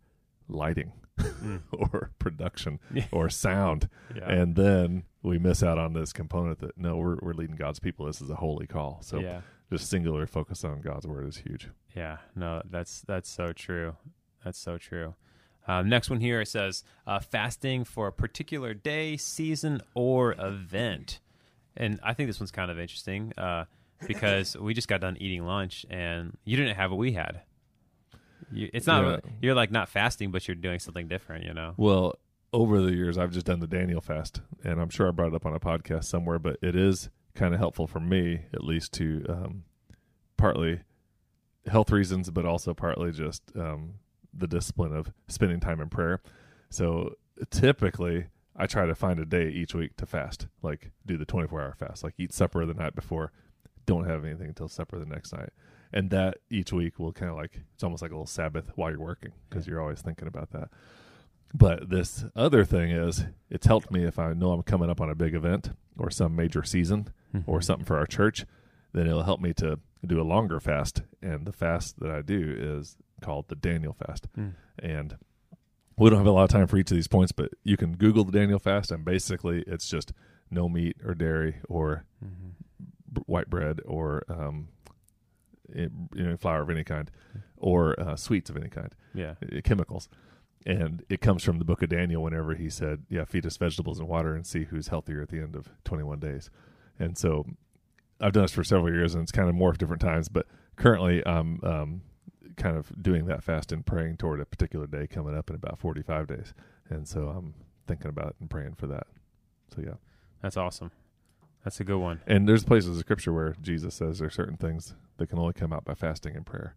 lighting 0.48 0.94
Mm. 1.18 1.62
or 1.72 2.12
production 2.20 2.80
Yeah. 2.94 3.08
or 3.12 3.28
sound 3.28 3.90
Yeah. 4.16 4.30
and 4.32 4.56
then 4.56 5.04
we 5.24 5.40
miss 5.40 5.64
out 5.64 5.80
on 5.80 5.94
this 5.94 6.14
component 6.14 6.60
that 6.60 6.78
no 6.78 6.96
we're, 6.98 7.18
we're 7.24 7.34
leading 7.34 7.56
god's 7.56 7.80
people 7.80 8.06
this 8.06 8.22
is 8.22 8.30
a 8.30 8.36
holy 8.36 8.68
call 8.68 9.00
so 9.02 9.18
yeah. 9.20 9.42
just 9.72 9.90
singular 9.90 10.28
focus 10.28 10.64
on 10.64 10.80
god's 10.82 11.08
word 11.08 11.28
is 11.28 11.38
huge 11.38 11.70
Yeah, 11.96 12.18
no, 12.36 12.62
that's 12.70 13.02
that's 13.02 13.30
so 13.32 13.52
true. 13.52 13.96
That's 14.44 14.60
so 14.60 14.78
true. 14.78 15.16
Um, 15.68 15.90
next 15.90 16.10
one 16.10 16.20
here 16.22 16.42
it 16.42 16.48
says 16.48 16.84
uh, 17.06 17.20
fasting 17.20 17.84
for 17.84 18.08
a 18.08 18.12
particular 18.12 18.74
day, 18.74 19.18
season, 19.18 19.82
or 19.94 20.34
event, 20.40 21.20
and 21.76 22.00
I 22.04 22.14
think 22.14 22.30
this 22.30 22.40
one's 22.40 22.52
kind 22.52 22.72
of 22.72 22.80
interesting 22.80 23.34
uh, 23.38 23.66
because 24.08 24.56
we 24.58 24.74
just 24.74 24.88
got 24.88 25.02
done 25.02 25.18
eating 25.20 25.46
lunch 25.46 25.86
and 25.90 26.38
you 26.46 26.56
didn't 26.58 26.76
have 26.76 26.92
what 26.92 26.98
we 26.98 27.12
had. 27.12 27.42
You, 28.52 28.70
it's 28.74 28.88
not 28.88 29.04
Yeah. 29.26 29.32
you're 29.42 29.56
like 29.56 29.72
not 29.72 29.90
fasting, 29.90 30.32
but 30.32 30.48
you're 30.48 30.56
doing 30.56 30.80
something 30.80 31.08
different. 31.08 31.44
You 31.46 31.54
know? 31.54 31.74
well 31.78 32.16
over 32.54 32.80
the 32.82 32.94
years 32.94 33.18
i've 33.18 33.32
just 33.32 33.46
done 33.46 33.60
the 33.60 33.68
daniel 33.68 34.00
fast 34.00 34.40
and 34.64 34.80
i'm 34.80 34.88
sure 34.88 35.10
i 35.10 35.12
brought 35.12 35.28
it 35.28 35.36
up 35.36 35.46
on 35.46 35.54
a 35.54 35.60
podcast 35.60 36.06
somewhere 36.06 36.40
but 36.40 36.58
it 36.62 36.78
is 36.78 37.10
kind 37.36 37.54
of 37.54 37.60
helpful 37.60 37.86
for 37.88 38.00
me 38.00 38.40
at 38.54 38.64
least 38.64 38.94
to 38.94 39.26
um, 39.28 39.64
partly 40.38 40.80
health 41.70 41.92
reasons 41.92 42.30
but 42.30 42.46
also 42.46 42.74
partly 42.74 43.12
just 43.12 43.44
um, 43.58 43.96
the 44.38 44.48
discipline 44.48 44.96
of 44.96 45.12
spending 45.28 45.60
time 45.60 45.82
in 45.82 45.90
prayer. 45.90 46.22
So 46.70 47.16
typically 47.52 48.26
i 48.56 48.66
try 48.66 48.88
to 48.88 48.96
find 48.96 49.20
a 49.20 49.26
day 49.26 49.48
each 49.48 49.76
week 49.76 49.96
to 49.96 50.08
fast 50.08 50.48
like 50.64 50.90
do 51.06 51.16
the 51.20 51.26
24 51.26 51.62
hour 51.62 51.76
fast 51.78 52.04
like 52.04 52.16
eat 52.18 52.34
supper 52.34 52.66
the 52.66 52.74
night 52.74 52.96
before 52.96 53.32
don't 53.88 54.06
have 54.06 54.24
anything 54.24 54.50
until 54.50 54.68
supper 54.68 55.00
the 55.00 55.06
next 55.06 55.34
night. 55.34 55.50
And 55.92 56.12
that 56.12 56.38
each 56.52 56.72
week 56.72 57.00
will 57.00 57.14
kind 57.14 57.32
of 57.32 57.38
like 57.38 57.62
it's 57.74 57.84
almost 57.84 58.04
like 58.04 58.12
a 58.12 58.14
little 58.14 58.28
sabbath 58.28 58.72
while 58.76 58.92
you're 58.92 59.00
working 59.00 59.32
because 59.50 59.66
you're 59.66 59.82
always 59.82 60.02
thinking 60.02 60.28
about 60.28 60.52
that. 60.52 60.70
But 61.54 61.90
this 61.90 62.26
other 62.36 62.64
thing 62.66 62.92
is 62.92 63.26
it's 63.50 63.66
helped 63.66 63.90
me 63.90 64.04
if 64.04 64.20
i 64.20 64.34
know 64.34 64.52
i'm 64.52 64.64
coming 64.64 64.90
up 64.90 65.00
on 65.00 65.10
a 65.10 65.16
big 65.16 65.34
event 65.34 65.72
or 65.98 66.12
some 66.12 66.36
major 66.36 66.62
season 66.62 67.08
or 67.34 67.40
mm-hmm. 67.40 67.62
something 67.62 67.86
for 67.86 67.98
our 67.98 68.06
church 68.06 68.46
then 68.94 69.08
it'll 69.08 69.24
help 69.24 69.40
me 69.40 69.54
to 69.54 69.80
do 70.06 70.22
a 70.22 70.24
longer 70.24 70.60
fast. 70.60 71.02
And 71.22 71.46
the 71.46 71.54
fast 71.54 72.00
that 72.02 72.12
i 72.12 72.22
do 72.22 72.54
is 72.58 72.98
called 73.22 73.48
the 73.48 73.56
daniel 73.56 73.94
fast 73.94 74.28
Mm. 74.38 74.54
and 74.80 75.18
we 75.98 76.10
don't 76.10 76.20
have 76.20 76.28
a 76.28 76.32
lot 76.32 76.44
of 76.44 76.50
time 76.50 76.68
for 76.68 76.78
each 76.78 76.92
of 76.92 76.96
these 76.96 77.08
points 77.08 77.32
but 77.32 77.52
you 77.64 77.76
can 77.78 77.96
google 77.96 78.24
the 78.24 78.32
daniel 78.32 78.60
fast 78.60 78.92
and 78.92 79.04
basically 79.06 79.64
it's 79.68 79.90
just 79.90 80.14
no 80.52 80.70
meat 80.70 80.96
or 81.04 81.14
dairy 81.16 81.58
or 81.68 82.06
Mhm. 82.24 82.52
b- 83.14 83.24
white 83.26 83.50
bread 83.50 83.82
or 83.86 84.24
um, 84.30 84.68
it, 85.70 85.92
you 86.16 86.24
know 86.24 86.38
flour 86.38 86.62
of 86.62 86.70
any 86.70 86.84
kind 86.84 87.12
or 87.58 88.00
uh, 88.00 88.16
sweets 88.16 88.50
of 88.50 88.58
any 88.58 88.70
kind 88.70 88.94
Yeah. 89.14 89.36
uh, 89.44 89.60
chemicals 89.64 90.08
and 90.66 91.04
it 91.10 91.22
comes 91.22 91.44
from 91.44 91.60
the 91.60 91.66
book 91.66 91.82
of 91.82 91.90
daniel 91.90 92.24
whenever 92.24 92.56
he 92.56 92.70
said 92.70 93.04
yeah 93.10 93.26
feed 93.26 93.46
us 93.46 93.58
vegetables 93.58 94.00
and 94.00 94.08
water 94.08 94.36
and 94.36 94.46
see 94.46 94.66
who's 94.66 94.88
healthier 94.90 95.22
at 95.22 95.30
the 95.30 95.40
end 95.40 95.56
of 95.56 95.70
21 95.84 96.20
days 96.20 96.50
and 97.00 97.18
so 97.18 97.46
i've 98.22 98.32
done 98.34 98.44
this 98.44 98.52
for 98.54 98.64
several 98.64 98.94
years 98.94 99.14
and 99.14 99.24
it's 99.24 99.32
kind 99.32 99.50
of 99.50 99.56
morphed 99.56 99.78
different 99.80 100.02
times 100.02 100.30
but 100.30 100.46
currently 100.78 101.26
i'm 101.28 101.60
um, 101.64 102.02
kind 102.58 102.76
of 102.76 102.92
doing 103.02 103.26
that 103.28 103.44
fast 103.44 103.72
and 103.72 103.86
praying 103.86 104.18
toward 104.18 104.40
a 104.42 104.46
particular 104.46 104.88
day 104.88 105.08
coming 105.08 105.38
up 105.38 105.50
in 105.50 105.56
about 105.56 105.80
45 105.80 106.28
days 106.28 106.54
and 106.90 107.08
so 107.08 107.30
i'm 107.30 107.54
thinking 107.88 108.08
about 108.10 108.30
it 108.30 108.36
and 108.40 108.50
praying 108.50 108.74
for 108.74 108.88
that 108.88 109.08
so 109.74 109.82
yeah 109.86 109.94
That's 110.42 110.58
awesome. 110.58 110.92
That's 111.64 111.80
a 111.80 111.84
good 111.84 111.98
one. 112.00 112.22
and 112.28 112.48
there's 112.48 112.64
places 112.64 112.96
in 112.96 113.00
scripture 113.02 113.34
where 113.34 113.56
Jesus 113.62 113.94
says 113.96 114.20
there 114.20 114.28
are 114.28 114.32
certain 114.32 114.56
things 114.58 114.96
that 115.18 115.28
can 115.28 115.38
only 115.40 115.54
come 115.54 115.74
out 115.74 115.84
by 115.84 115.94
fasting 115.96 116.36
and 116.36 116.46
prayer, 116.46 116.76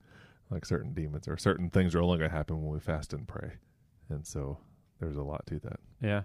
like 0.50 0.64
certain 0.64 0.92
demons 0.94 1.28
or 1.28 1.36
certain 1.36 1.70
things 1.70 1.94
are 1.94 2.02
only 2.02 2.18
going 2.18 2.30
to 2.30 2.36
happen 2.36 2.60
when 2.60 2.72
we 2.72 2.80
fast 2.80 3.12
and 3.12 3.28
pray. 3.28 3.52
And 4.08 4.26
so 4.26 4.58
there's 4.98 5.16
a 5.16 5.22
lot 5.22 5.46
to 5.46 5.60
that. 5.60 5.78
Yeah. 6.02 6.22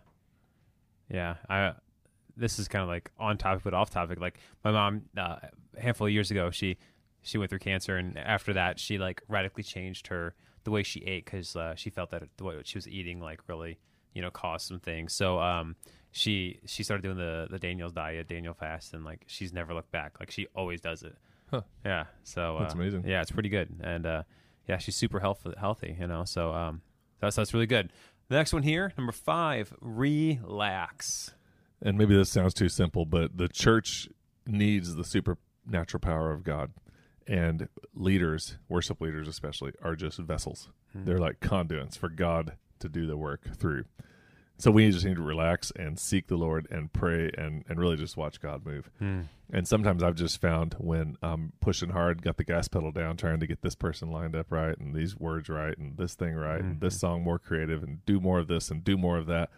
Yeah. 1.12 1.36
I 1.48 1.74
this 2.36 2.58
is 2.58 2.68
kind 2.68 2.82
of 2.82 2.90
like 2.90 3.12
on 3.20 3.38
topic 3.38 3.64
but 3.64 3.74
off 3.76 3.92
topic. 3.92 4.20
Like 4.20 4.40
my 4.64 4.72
mom 4.72 5.04
uh, 5.16 5.38
a 5.78 5.82
handful 5.82 6.08
of 6.08 6.14
years 6.14 6.32
ago, 6.32 6.50
she 6.50 6.78
she 7.26 7.40
went 7.40 7.50
through 7.50 7.60
cancer 7.60 7.98
and 7.98 8.18
after 8.18 8.54
that 8.54 8.80
she 8.80 9.00
like 9.00 9.22
radically 9.28 9.64
changed 9.64 10.08
her 10.08 10.36
the 10.64 10.72
way 10.72 10.84
she 10.84 11.00
ate 11.02 11.26
cuz 11.26 11.56
uh, 11.56 11.74
she 11.76 11.90
felt 11.90 12.12
that 12.12 12.24
the 12.38 12.44
way 12.44 12.62
she 12.64 12.78
was 12.78 12.88
eating 12.88 13.20
like 13.20 13.40
really, 13.48 13.80
you 14.14 14.22
know, 14.22 14.30
caused 14.30 14.68
some 14.68 14.80
things. 14.80 15.14
So 15.14 15.40
um 15.40 15.76
she 16.12 16.60
she 16.66 16.84
started 16.84 17.02
doing 17.02 17.18
the 17.18 17.48
the 17.50 17.60
Daniel's 17.60 17.94
diet, 17.94 18.28
Daniel 18.28 18.54
fast 18.54 18.94
and 18.94 19.04
like 19.04 19.26
she's 19.28 19.52
never 19.52 19.74
looked 19.74 19.92
back. 19.92 20.20
Like 20.20 20.30
she 20.30 20.48
always 20.56 20.82
does 20.82 21.04
it. 21.04 21.16
Huh. 21.50 21.62
Yeah. 21.84 22.06
So 22.24 22.58
That's 22.60 22.76
uh, 22.76 22.78
amazing. 22.78 23.04
Yeah, 23.08 23.22
it's 23.22 23.32
pretty 23.32 23.50
good. 23.50 23.70
And 23.82 24.06
uh 24.06 24.24
yeah, 24.68 24.78
she's 24.78 24.96
super 24.96 25.20
health- 25.20 25.46
healthy, 25.58 25.98
you 26.00 26.08
know. 26.08 26.24
So 26.26 26.54
um 26.54 26.82
that's 27.20 27.36
that's 27.36 27.54
really 27.54 27.68
good. 27.68 27.92
The 28.28 28.36
next 28.36 28.54
one 28.54 28.64
here, 28.64 28.92
number 28.98 29.12
five, 29.12 29.74
relax. 29.82 31.34
And 31.82 31.98
maybe 31.98 32.16
this 32.16 32.30
sounds 32.30 32.54
too 32.54 32.70
simple, 32.70 33.06
but 33.06 33.38
the 33.38 33.48
church 33.48 34.10
needs 34.48 34.96
the 34.96 35.04
supernatural 35.04 36.00
power 36.00 36.32
of 36.32 36.44
God. 36.44 36.72
And 37.28 37.70
leaders, 37.94 38.58
worship 38.70 39.02
leaders 39.02 39.28
especially, 39.28 39.74
are 39.82 39.96
just 39.96 40.20
vessels. 40.20 40.70
They're 41.04 41.18
like 41.18 41.40
conduits 41.40 41.98
for 41.98 42.10
God 42.10 42.54
to 42.80 42.88
do 42.88 43.06
the 43.06 43.18
work 43.18 43.42
through. 43.58 43.86
So 44.58 44.72
we 44.72 44.90
just 44.90 45.04
need 45.06 45.18
to 45.18 45.22
relax 45.22 45.72
and 45.76 46.00
seek 46.00 46.28
the 46.28 46.38
Lord 46.38 46.68
and 46.72 46.92
pray 46.94 47.30
and, 47.38 47.66
and 47.68 47.78
really 47.78 47.98
just 47.98 48.16
watch 48.16 48.40
God 48.40 48.66
move. 48.66 48.90
Hmm. 49.00 49.22
And 49.52 49.68
sometimes 49.68 50.02
I've 50.02 50.16
just 50.16 50.40
found 50.40 50.76
when 50.78 51.18
I'm 51.22 51.52
pushing 51.60 51.90
hard, 51.90 52.22
got 52.22 52.38
the 52.38 52.46
gas 52.46 52.70
pedal 52.70 52.92
down, 52.92 53.18
trying 53.18 53.42
to 53.42 53.48
get 53.48 53.62
this 53.62 53.76
person 53.76 54.12
lined 54.12 54.36
up 54.36 54.52
right 54.52 54.78
and 54.78 54.96
these 54.96 55.18
words 55.18 55.50
right 55.50 55.78
and 55.78 55.98
this 55.98 56.16
thing 56.16 56.36
right 56.36 56.62
and 56.62 56.80
this 56.80 56.98
song 56.98 57.22
more 57.22 57.38
creative 57.38 57.84
and 57.84 58.06
do 58.06 58.22
more 58.22 58.40
of 58.40 58.48
this 58.48 58.72
and 58.72 58.84
do 58.84 58.98
more 58.98 59.18
of 59.18 59.26
that. 59.28 59.50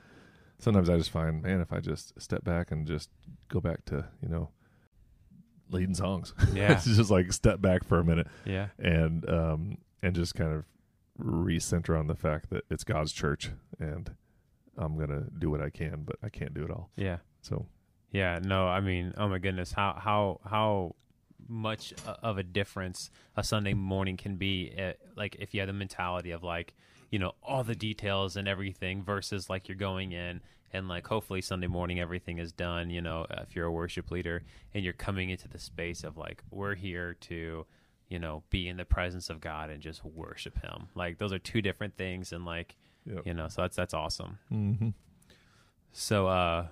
Sometimes 0.57 0.89
I 0.89 0.97
just 0.97 1.11
find, 1.11 1.43
man, 1.43 1.61
if 1.61 1.71
I 1.71 1.79
just 1.79 2.19
step 2.19 2.43
back 2.43 2.71
and 2.71 2.87
just 2.87 3.09
go 3.49 3.59
back 3.61 3.85
to, 3.85 4.05
you 4.21 4.29
know, 4.29 4.49
leading 5.69 5.95
songs. 5.95 6.33
Yeah. 6.53 6.73
it's 6.73 6.85
just 6.85 7.11
like 7.11 7.31
step 7.33 7.61
back 7.61 7.83
for 7.83 7.99
a 7.99 8.03
minute 8.03 8.27
Yeah. 8.45 8.67
and 8.79 9.27
um 9.29 9.77
and 10.01 10.15
just 10.15 10.35
kind 10.35 10.53
of 10.53 10.65
recenter 11.19 11.99
on 11.99 12.07
the 12.07 12.15
fact 12.15 12.49
that 12.51 12.63
it's 12.69 12.83
God's 12.83 13.11
church 13.11 13.49
and 13.79 14.11
I'm 14.77 14.97
gonna 14.97 15.25
do 15.37 15.49
what 15.49 15.61
I 15.61 15.69
can, 15.69 16.03
but 16.05 16.17
I 16.23 16.29
can't 16.29 16.53
do 16.53 16.63
it 16.63 16.71
all. 16.71 16.89
Yeah. 16.95 17.17
So 17.41 17.65
Yeah. 18.11 18.39
No, 18.43 18.67
I 18.67 18.79
mean, 18.79 19.13
oh 19.17 19.27
my 19.27 19.39
goodness, 19.39 19.71
how 19.73 19.93
how 19.99 20.39
how 20.45 20.95
much 21.49 21.93
of 22.21 22.37
a 22.37 22.43
difference 22.43 23.09
a 23.35 23.43
Sunday 23.43 23.73
morning 23.73 24.17
can 24.17 24.35
be, 24.35 24.73
uh, 24.77 24.93
like 25.15 25.35
if 25.39 25.53
you 25.53 25.61
have 25.61 25.67
the 25.67 25.73
mentality 25.73 26.31
of 26.31 26.43
like, 26.43 26.73
you 27.09 27.19
know, 27.19 27.33
all 27.41 27.63
the 27.63 27.75
details 27.75 28.35
and 28.35 28.47
everything 28.47 29.01
versus 29.01 29.49
like 29.49 29.67
you're 29.69 29.77
going 29.77 30.11
in 30.11 30.41
and 30.73 30.87
like 30.87 31.07
hopefully 31.07 31.41
Sunday 31.41 31.67
morning 31.67 31.99
everything 31.99 32.37
is 32.37 32.51
done. 32.51 32.89
You 32.89 33.01
know, 33.01 33.25
if 33.29 33.55
you're 33.55 33.65
a 33.65 33.71
worship 33.71 34.11
leader 34.11 34.43
and 34.73 34.83
you're 34.83 34.93
coming 34.93 35.29
into 35.29 35.47
the 35.47 35.59
space 35.59 36.03
of 36.03 36.17
like 36.17 36.43
we're 36.51 36.75
here 36.75 37.15
to, 37.21 37.65
you 38.09 38.19
know, 38.19 38.43
be 38.49 38.67
in 38.67 38.77
the 38.77 38.85
presence 38.85 39.29
of 39.29 39.41
God 39.41 39.69
and 39.69 39.81
just 39.81 40.03
worship 40.03 40.61
Him. 40.61 40.87
Like 40.95 41.17
those 41.17 41.33
are 41.33 41.39
two 41.39 41.61
different 41.61 41.95
things, 41.97 42.31
and 42.31 42.45
like 42.45 42.75
Yep. 43.05 43.25
you 43.25 43.33
know, 43.33 43.47
so 43.47 43.61
that's 43.61 43.75
that's 43.75 43.93
awesome. 43.93 44.37
Mm-hmm. 44.51 44.89
So 45.93 46.27
uh 46.27 46.67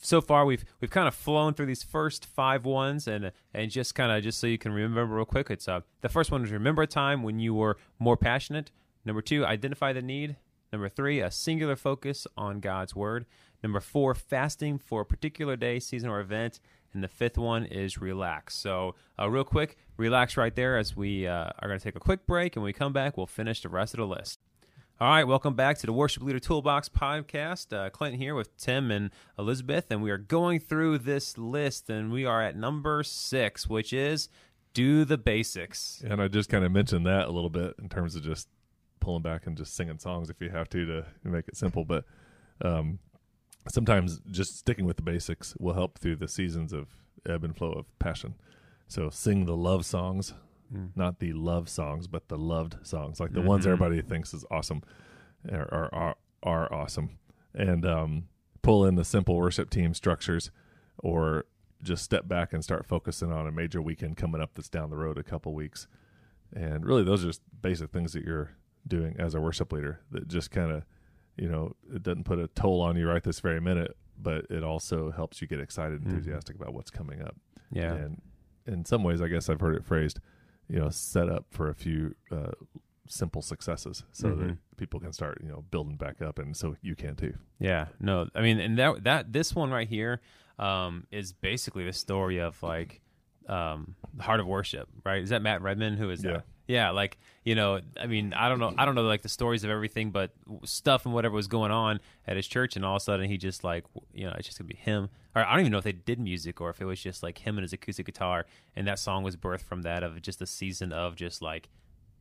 so 0.00 0.20
far 0.20 0.44
we've 0.46 0.64
we've 0.80 0.90
kind 0.90 1.08
of 1.08 1.14
flown 1.14 1.54
through 1.54 1.66
these 1.66 1.82
first 1.82 2.24
five 2.24 2.64
ones 2.64 3.06
and 3.06 3.32
and 3.52 3.70
just 3.70 3.94
kind 3.94 4.10
of 4.12 4.22
just 4.22 4.38
so 4.38 4.46
you 4.46 4.58
can 4.58 4.72
remember 4.72 5.14
real 5.14 5.24
quick 5.26 5.50
it's 5.50 5.68
uh 5.68 5.80
the 6.00 6.08
first 6.08 6.30
one 6.30 6.42
is 6.42 6.50
remember 6.50 6.82
a 6.82 6.86
time 6.86 7.22
when 7.22 7.38
you 7.38 7.54
were 7.54 7.76
more 7.98 8.16
passionate 8.16 8.70
number 9.04 9.20
two 9.20 9.44
identify 9.44 9.92
the 9.92 10.00
need 10.00 10.36
number 10.72 10.88
three 10.88 11.20
a 11.20 11.30
singular 11.30 11.76
focus 11.76 12.26
on 12.36 12.60
god's 12.60 12.94
word. 12.94 13.26
Number 13.62 13.80
four 13.80 14.14
fasting 14.14 14.78
for 14.78 15.00
a 15.00 15.06
particular 15.06 15.56
day 15.56 15.80
season 15.80 16.08
or 16.08 16.20
event. 16.20 16.60
And 16.94 17.04
the 17.04 17.08
fifth 17.08 17.36
one 17.36 17.66
is 17.66 17.98
relax. 17.98 18.54
So 18.54 18.94
uh, 19.18 19.28
real 19.28 19.44
quick 19.44 19.76
relax 19.96 20.36
right 20.36 20.54
there 20.54 20.78
as 20.78 20.96
we 20.96 21.26
uh, 21.26 21.50
are 21.58 21.68
going 21.68 21.78
to 21.78 21.84
take 21.84 21.96
a 21.96 22.00
quick 22.00 22.26
break. 22.26 22.56
And 22.56 22.62
when 22.62 22.68
we 22.68 22.72
come 22.72 22.92
back 22.92 23.16
we'll 23.16 23.26
finish 23.26 23.62
the 23.62 23.68
rest 23.68 23.94
of 23.94 23.98
the 23.98 24.06
list. 24.06 24.40
All 25.00 25.08
right, 25.08 25.22
welcome 25.22 25.54
back 25.54 25.78
to 25.78 25.86
the 25.86 25.92
Worship 25.92 26.24
Leader 26.24 26.40
Toolbox 26.40 26.88
podcast. 26.88 27.72
Uh, 27.72 27.88
Clinton 27.88 28.20
here 28.20 28.34
with 28.34 28.56
Tim 28.56 28.90
and 28.90 29.10
Elizabeth, 29.38 29.92
and 29.92 30.02
we 30.02 30.10
are 30.10 30.18
going 30.18 30.58
through 30.58 30.98
this 30.98 31.38
list, 31.38 31.88
and 31.88 32.10
we 32.10 32.24
are 32.24 32.42
at 32.42 32.56
number 32.56 33.04
six, 33.04 33.68
which 33.68 33.92
is 33.92 34.28
do 34.74 35.04
the 35.04 35.16
basics. 35.16 36.02
And 36.04 36.20
I 36.20 36.26
just 36.26 36.48
kind 36.48 36.64
of 36.64 36.72
mentioned 36.72 37.06
that 37.06 37.28
a 37.28 37.30
little 37.30 37.48
bit 37.48 37.74
in 37.80 37.88
terms 37.88 38.16
of 38.16 38.24
just 38.24 38.48
pulling 39.00 39.22
back 39.22 39.46
and 39.46 39.56
just 39.56 39.74
singing 39.74 39.98
songs 39.98 40.30
if 40.30 40.40
you 40.40 40.50
have 40.50 40.68
to 40.70 40.86
to 40.86 41.04
make 41.24 41.48
it 41.48 41.56
simple. 41.56 41.84
But 41.84 42.04
um, 42.62 42.98
sometimes 43.68 44.20
just 44.30 44.58
sticking 44.58 44.84
with 44.86 44.96
the 44.96 45.02
basics 45.02 45.54
will 45.58 45.74
help 45.74 45.98
through 45.98 46.16
the 46.16 46.28
seasons 46.28 46.72
of 46.72 46.88
ebb 47.28 47.44
and 47.44 47.56
flow 47.56 47.72
of 47.72 47.86
passion. 47.98 48.34
So 48.86 49.10
sing 49.10 49.44
the 49.44 49.56
love 49.56 49.84
songs, 49.84 50.34
Mm. 50.72 50.90
not 50.94 51.18
the 51.18 51.32
love 51.32 51.66
songs, 51.70 52.06
but 52.06 52.28
the 52.28 52.36
loved 52.36 52.76
songs, 52.86 53.20
like 53.20 53.32
the 53.32 53.40
ones 53.40 53.64
Mhm. 53.64 53.68
everybody 53.72 54.02
thinks 54.02 54.34
is 54.34 54.44
awesome, 54.50 54.82
are 55.50 55.66
are, 55.72 55.94
are, 55.94 56.16
are 56.42 56.70
awesome. 56.74 57.18
And 57.54 57.86
um, 57.86 58.28
pull 58.60 58.84
in 58.84 58.94
the 58.94 59.04
simple 59.04 59.34
worship 59.36 59.70
team 59.70 59.94
structures, 59.94 60.50
or 60.98 61.46
just 61.82 62.04
step 62.04 62.28
back 62.28 62.52
and 62.52 62.62
start 62.62 62.84
focusing 62.84 63.32
on 63.32 63.46
a 63.46 63.50
major 63.50 63.80
weekend 63.80 64.18
coming 64.18 64.42
up 64.42 64.52
that's 64.52 64.68
down 64.68 64.90
the 64.90 64.96
road 64.96 65.16
a 65.16 65.22
couple 65.22 65.54
weeks. 65.54 65.86
And 66.52 66.84
really, 66.84 67.02
those 67.02 67.24
are 67.24 67.28
just 67.28 67.40
basic 67.62 67.90
things 67.90 68.12
that 68.12 68.24
you're 68.24 68.50
doing 68.88 69.16
as 69.18 69.34
a 69.34 69.40
worship 69.40 69.72
leader 69.72 70.00
that 70.10 70.28
just 70.28 70.50
kind 70.50 70.70
of, 70.72 70.84
you 71.36 71.48
know, 71.48 71.74
it 71.94 72.02
doesn't 72.02 72.24
put 72.24 72.38
a 72.38 72.48
toll 72.48 72.80
on 72.80 72.96
you 72.96 73.06
right 73.08 73.22
this 73.22 73.40
very 73.40 73.60
minute, 73.60 73.96
but 74.20 74.46
it 74.50 74.64
also 74.64 75.10
helps 75.10 75.40
you 75.40 75.46
get 75.46 75.60
excited, 75.60 76.00
Mhm. 76.02 76.06
enthusiastic 76.10 76.56
about 76.56 76.72
what's 76.74 76.90
coming 76.90 77.22
up. 77.22 77.36
Yeah. 77.70 77.94
And 77.94 78.22
in 78.66 78.84
some 78.84 79.02
ways, 79.04 79.20
I 79.22 79.28
guess 79.28 79.48
I've 79.48 79.60
heard 79.60 79.76
it 79.76 79.84
phrased, 79.84 80.20
you 80.68 80.78
know, 80.78 80.88
set 80.90 81.28
up 81.28 81.46
for 81.50 81.68
a 81.68 81.74
few 81.74 82.14
uh, 82.30 82.52
simple 83.06 83.40
successes 83.40 84.04
so 84.12 84.34
that 84.34 84.48
Mhm. 84.48 84.58
people 84.76 85.00
can 85.00 85.12
start, 85.12 85.40
you 85.42 85.48
know, 85.48 85.62
building 85.70 85.96
back 85.96 86.20
up, 86.20 86.38
and 86.38 86.56
so 86.56 86.76
you 86.82 86.94
can 86.94 87.16
too. 87.16 87.34
Yeah, 87.58 87.88
no, 88.00 88.28
I 88.34 88.42
mean, 88.42 88.58
and 88.60 88.76
that 88.78 89.04
that 89.04 89.32
this 89.32 89.54
one 89.54 89.70
right 89.70 89.88
here 89.88 90.20
um, 90.58 91.06
is 91.12 91.32
basically 91.32 91.84
the 91.84 91.92
story 91.92 92.38
of 92.40 92.60
like 92.64 93.00
um, 93.48 93.94
the 94.12 94.24
heart 94.24 94.40
of 94.40 94.46
worship, 94.46 94.88
right? 95.06 95.22
Is 95.22 95.30
that 95.30 95.40
Matt 95.40 95.62
Redman? 95.62 95.96
Who 95.96 96.10
is 96.10 96.22
Yeah. 96.22 96.32
that? 96.32 96.44
Yeah, 96.68 96.90
like 96.90 97.18
you 97.44 97.54
know, 97.54 97.80
I 97.98 98.06
mean, 98.06 98.34
I 98.34 98.48
don't 98.48 98.60
know, 98.60 98.74
I 98.76 98.84
don't 98.84 98.94
know 98.94 99.02
like 99.02 99.22
the 99.22 99.28
stories 99.28 99.64
of 99.64 99.70
everything, 99.70 100.10
but 100.10 100.32
stuff 100.64 101.06
and 101.06 101.14
whatever 101.14 101.34
was 101.34 101.48
going 101.48 101.72
on 101.72 101.98
at 102.26 102.36
his 102.36 102.46
church, 102.46 102.76
and 102.76 102.84
all 102.84 102.96
of 102.96 103.02
a 103.02 103.04
sudden 103.04 103.28
he 103.28 103.38
just 103.38 103.64
like, 103.64 103.84
you 104.12 104.26
know, 104.26 104.34
it's 104.38 104.46
just 104.46 104.58
gonna 104.58 104.68
be 104.68 104.76
him. 104.76 105.08
Or 105.34 105.44
I 105.44 105.52
don't 105.52 105.60
even 105.60 105.72
know 105.72 105.78
if 105.78 105.84
they 105.84 105.92
did 105.92 106.20
music 106.20 106.60
or 106.60 106.70
if 106.70 106.80
it 106.80 106.84
was 106.84 107.00
just 107.00 107.22
like 107.22 107.38
him 107.38 107.56
and 107.56 107.62
his 107.62 107.72
acoustic 107.72 108.06
guitar, 108.06 108.46
and 108.76 108.86
that 108.86 108.98
song 108.98 109.24
was 109.24 109.34
birthed 109.34 109.62
from 109.62 109.82
that 109.82 110.02
of 110.02 110.20
just 110.20 110.42
a 110.42 110.46
season 110.46 110.92
of 110.92 111.16
just 111.16 111.40
like 111.42 111.70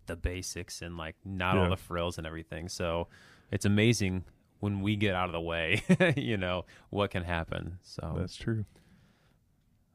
the 0.05 0.15
basics 0.15 0.81
and 0.81 0.97
like 0.97 1.15
not 1.25 1.57
all 1.57 1.69
the 1.69 1.77
frills 1.77 2.17
and 2.17 2.25
everything. 2.25 2.69
So 2.69 3.07
it's 3.51 3.65
amazing 3.65 4.23
when 4.59 4.81
we 4.81 4.95
get 4.95 5.13
out 5.13 5.25
of 5.27 5.33
the 5.33 5.41
way, 5.41 5.83
you 6.17 6.37
know, 6.37 6.65
what 6.89 7.11
can 7.11 7.23
happen. 7.23 7.77
So, 7.83 8.15
That's 8.17 8.35
true. 8.35 8.65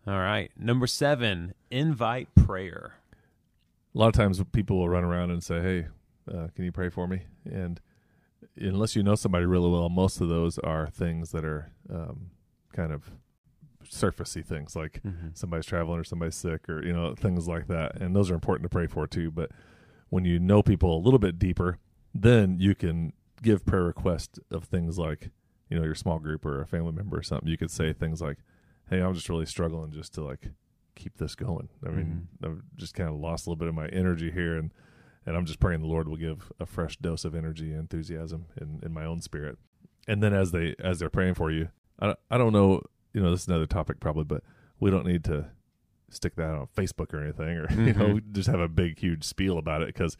all 0.07 0.19
right. 0.19 0.51
Number 0.57 0.87
seven, 0.87 1.55
invite 1.71 2.29
prayer. 2.35 2.95
A 3.95 3.99
lot 3.99 4.09
of 4.09 4.15
times 4.15 4.43
people 4.53 4.79
will 4.79 4.89
run 4.89 5.05
around 5.05 5.31
and 5.31 5.43
say, 5.43 5.61
"Hey, 5.61 5.87
uh, 6.33 6.49
can 6.55 6.65
you 6.65 6.73
pray 6.73 6.89
for 6.89 7.07
me?" 7.07 7.23
And 7.45 7.81
unless 8.57 8.97
you 8.97 9.03
know 9.03 9.15
somebody 9.15 9.45
really 9.47 9.71
well, 9.71 9.89
most 9.89 10.21
of 10.21 10.29
those 10.29 10.59
are 10.59 10.89
things 10.89 11.31
that 11.33 11.45
are 11.45 11.73
um, 11.91 12.31
kind 12.73 12.93
of 12.93 13.11
surfacey 13.85 14.45
things, 14.45 14.77
like 14.77 15.01
Mm-hmm. 15.05 15.29
somebody's 15.35 15.67
traveling 15.67 15.99
or 16.01 16.05
somebody's 16.05 16.35
sick 16.37 16.69
or 16.69 16.85
you 16.85 16.93
know 16.93 17.15
things 17.15 17.49
like 17.49 17.67
that, 17.69 18.01
and 18.01 18.15
those 18.15 18.31
are 18.31 18.35
important 18.35 18.65
to 18.65 18.75
pray 18.75 18.87
for 18.87 19.07
too. 19.07 19.31
But 19.31 19.51
when 20.09 20.25
you 20.25 20.39
know 20.39 20.63
people 20.63 20.97
a 20.97 21.03
little 21.03 21.19
bit 21.19 21.39
deeper, 21.39 21.79
then 22.15 22.59
you 22.59 22.75
can 22.75 23.13
give 23.43 23.67
prayer 23.67 23.83
requests 23.85 24.39
of 24.51 24.65
things 24.65 24.99
like 24.99 25.31
you 25.69 25.77
know 25.79 25.85
your 25.85 25.95
small 25.95 26.19
group 26.19 26.45
or 26.47 26.61
a 26.61 26.67
family 26.67 26.93
member 26.93 27.19
or 27.19 27.23
something. 27.23 27.49
You 27.49 27.59
could 27.59 27.71
say 27.71 27.93
things 27.93 28.21
like, 28.23 28.39
"Hey, 28.89 29.01
I'm 29.01 29.15
just 29.15 29.29
really 29.29 29.47
struggling 29.47 29.91
just 29.93 30.15
to 30.15 30.23
like." 30.23 30.51
Keep 30.95 31.17
this 31.19 31.35
going. 31.35 31.69
I 31.87 31.91
mean, 31.91 32.29
I've 32.45 32.63
just 32.77 32.95
kind 32.95 33.09
of 33.09 33.17
lost 33.17 33.47
a 33.47 33.51
little 33.51 33.59
bit 33.59 33.69
of 33.69 33.75
my 33.75 33.89
energy 33.89 34.31
here, 34.31 34.57
and 34.57 34.71
and 35.27 35.37
I'm 35.37 35.47
just 35.47 35.61
praying 35.61 35.81
the 35.81 35.87
Lord 35.87 36.09
will 36.09 36.17
give 36.17 36.51
a 36.59 36.67
fresh 36.67 36.97
dose 36.97 37.25
of 37.25 37.35
energy 37.35 37.71
and 37.71 37.81
enthusiasm 37.81 38.47
in, 38.61 38.81
in 38.83 38.93
my 38.93 39.05
own 39.05 39.21
spirit. 39.21 39.57
And 40.09 40.23
then 40.23 40.35
as 40.35 40.51
they 40.51 40.75
as 40.79 40.99
they're 40.99 41.11
praying 41.11 41.35
for 41.35 41.51
you, 41.51 41.69
I 42.01 42.07
don't, 42.07 42.19
I 42.31 42.39
don't 42.39 42.53
know, 42.53 42.83
you 43.13 43.23
know, 43.23 43.31
this 43.31 43.43
is 43.43 43.49
another 43.49 43.67
topic 43.67 44.01
probably, 44.01 44.25
but 44.25 44.43
we 44.81 44.91
don't 44.91 45.07
need 45.07 45.23
to 45.25 45.47
stick 46.11 46.35
that 46.37 46.51
on 46.51 46.67
Facebook 46.77 47.15
or 47.15 47.23
anything, 47.23 47.57
or 47.59 47.71
you 47.87 47.93
know, 47.95 48.15
Mhm. 48.17 48.33
just 48.33 48.49
have 48.49 48.61
a 48.61 48.69
big 48.69 48.99
huge 48.99 49.23
spiel 49.25 49.59
about 49.59 49.83
it 49.83 49.87
because 49.89 50.17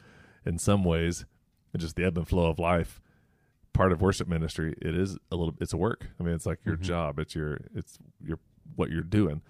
in 0.47 0.57
some 0.59 0.85
ways, 0.85 1.25
just 1.77 1.97
the 1.97 2.05
ebb 2.05 2.17
and 2.19 2.29
flow 2.29 2.47
of 2.51 2.59
life. 2.59 3.01
Part 3.73 3.91
of 3.91 4.03
worship 4.03 4.29
ministry, 4.29 4.75
it 4.83 4.95
is 4.95 5.17
a 5.31 5.37
little, 5.37 5.55
it's 5.59 5.73
a 5.73 5.79
work. 5.79 6.07
I 6.21 6.23
mean, 6.23 6.35
it's 6.35 6.45
like 6.45 6.59
your 6.65 6.77
Mhm. 6.77 6.83
job. 6.83 7.19
It's 7.19 7.35
your, 7.35 7.59
it's 7.75 7.99
your 8.23 8.39
what 8.77 8.91
you're 8.91 9.01
doing. 9.03 9.41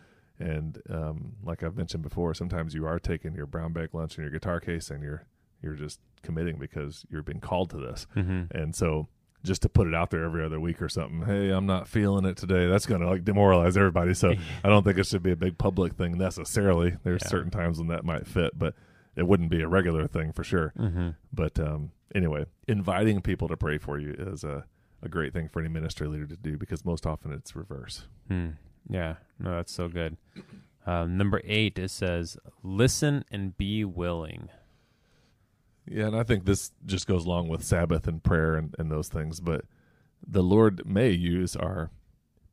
And 0.42 0.82
um, 0.90 1.32
like 1.44 1.62
I've 1.62 1.76
mentioned 1.76 2.02
before, 2.02 2.34
sometimes 2.34 2.74
you 2.74 2.86
are 2.86 2.98
taking 2.98 3.34
your 3.34 3.46
brown 3.46 3.72
bag 3.72 3.90
lunch 3.94 4.16
and 4.16 4.24
your 4.24 4.30
guitar 4.32 4.60
case, 4.60 4.90
and 4.90 5.02
you're 5.02 5.24
you're 5.62 5.74
just 5.74 6.00
committing 6.22 6.56
because 6.58 7.06
you're 7.10 7.22
being 7.22 7.40
called 7.40 7.70
to 7.70 7.76
this. 7.78 8.06
Mm-hmm. 8.16 8.56
And 8.56 8.74
so, 8.74 9.06
just 9.44 9.62
to 9.62 9.68
put 9.68 9.86
it 9.86 9.94
out 9.94 10.10
there 10.10 10.24
every 10.24 10.44
other 10.44 10.58
week 10.58 10.82
or 10.82 10.88
something, 10.88 11.22
hey, 11.22 11.50
I'm 11.50 11.66
not 11.66 11.86
feeling 11.86 12.24
it 12.24 12.36
today. 12.36 12.66
That's 12.66 12.86
going 12.86 13.00
to 13.00 13.08
like 13.08 13.24
demoralize 13.24 13.76
everybody. 13.76 14.14
So 14.14 14.34
I 14.64 14.68
don't 14.68 14.82
think 14.84 14.98
it 14.98 15.06
should 15.06 15.22
be 15.22 15.32
a 15.32 15.36
big 15.36 15.58
public 15.58 15.94
thing 15.94 16.18
necessarily. 16.18 16.96
There's 17.04 17.22
Yeah. 17.24 17.28
certain 17.30 17.50
times 17.50 17.78
when 17.78 17.88
that 17.88 18.04
might 18.04 18.26
fit, 18.26 18.58
but 18.58 18.74
it 19.14 19.26
wouldn't 19.28 19.50
be 19.50 19.60
a 19.62 19.68
regular 19.68 20.06
thing 20.08 20.32
for 20.32 20.42
sure. 20.42 20.72
Mm-hmm. 20.78 21.10
But 21.32 21.60
um, 21.60 21.92
anyway, 22.14 22.46
inviting 22.66 23.20
people 23.20 23.46
to 23.48 23.56
pray 23.56 23.78
for 23.78 23.98
you 23.98 24.14
is 24.18 24.42
a, 24.42 24.64
a 25.02 25.08
great 25.08 25.32
thing 25.32 25.48
for 25.48 25.60
any 25.60 25.68
ministry 25.68 26.06
leader 26.08 26.26
to 26.26 26.36
do 26.36 26.56
because 26.56 26.84
most 26.84 27.06
often 27.06 27.30
it's 27.32 27.54
reverse. 27.54 28.06
Hmm. 28.28 28.50
Yeah, 28.88 29.16
no, 29.38 29.56
that's 29.56 29.72
so 29.72 29.88
good. 29.88 30.16
Um, 30.86 31.16
number 31.16 31.40
eight, 31.44 31.78
it 31.78 31.90
says, 31.90 32.36
listen 32.62 33.24
and 33.30 33.56
be 33.56 33.84
willing. 33.84 34.48
Yeah, 35.86 36.06
and 36.06 36.16
I 36.16 36.22
think 36.22 36.44
this 36.44 36.72
just 36.86 37.06
goes 37.06 37.24
along 37.24 37.48
with 37.48 37.64
Sabbath 37.64 38.06
and 38.06 38.22
prayer 38.22 38.54
and, 38.54 38.74
and 38.78 38.90
those 38.90 39.08
things. 39.08 39.40
But 39.40 39.64
the 40.26 40.42
Lord 40.42 40.86
may 40.86 41.10
use 41.10 41.56
our 41.56 41.90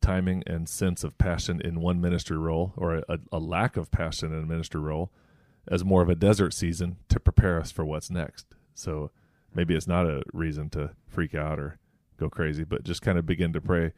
timing 0.01 0.43
and 0.48 0.67
sense 0.67 1.03
of 1.03 1.17
passion 1.17 1.62
in 1.62 1.81
one 1.81 2.01
ministry 2.01 2.38
role 2.38 2.74
or 2.77 3.03
a, 3.07 3.19
a 3.31 3.39
lack 3.39 3.77
of 3.77 3.91
passion 3.91 4.31
in 4.33 4.43
a 4.43 4.48
ministry 4.48 4.79
role 4.79 5.12
as 5.67 5.83
more 5.83 6.01
of 6.01 6.09
a 6.09 6.15
desert 6.15 6.53
season 6.53 6.98
to 7.09 7.19
prepare 7.19 7.59
us 7.59 7.71
for 7.71 7.86
what's 7.86 8.09
next. 8.09 8.48
So 8.74 9.12
maybe 9.53 9.75
it's 9.75 9.88
not 9.88 10.05
a 10.05 10.24
reason 10.33 10.69
to 10.71 10.91
freak 11.07 11.36
out 11.36 11.59
or 11.59 11.77
go 12.17 12.29
crazy, 12.29 12.63
but 12.63 12.83
just 12.83 13.01
kind 13.01 13.17
of 13.17 13.25
begin 13.25 13.53
to 13.53 13.62
pray. 13.62 13.91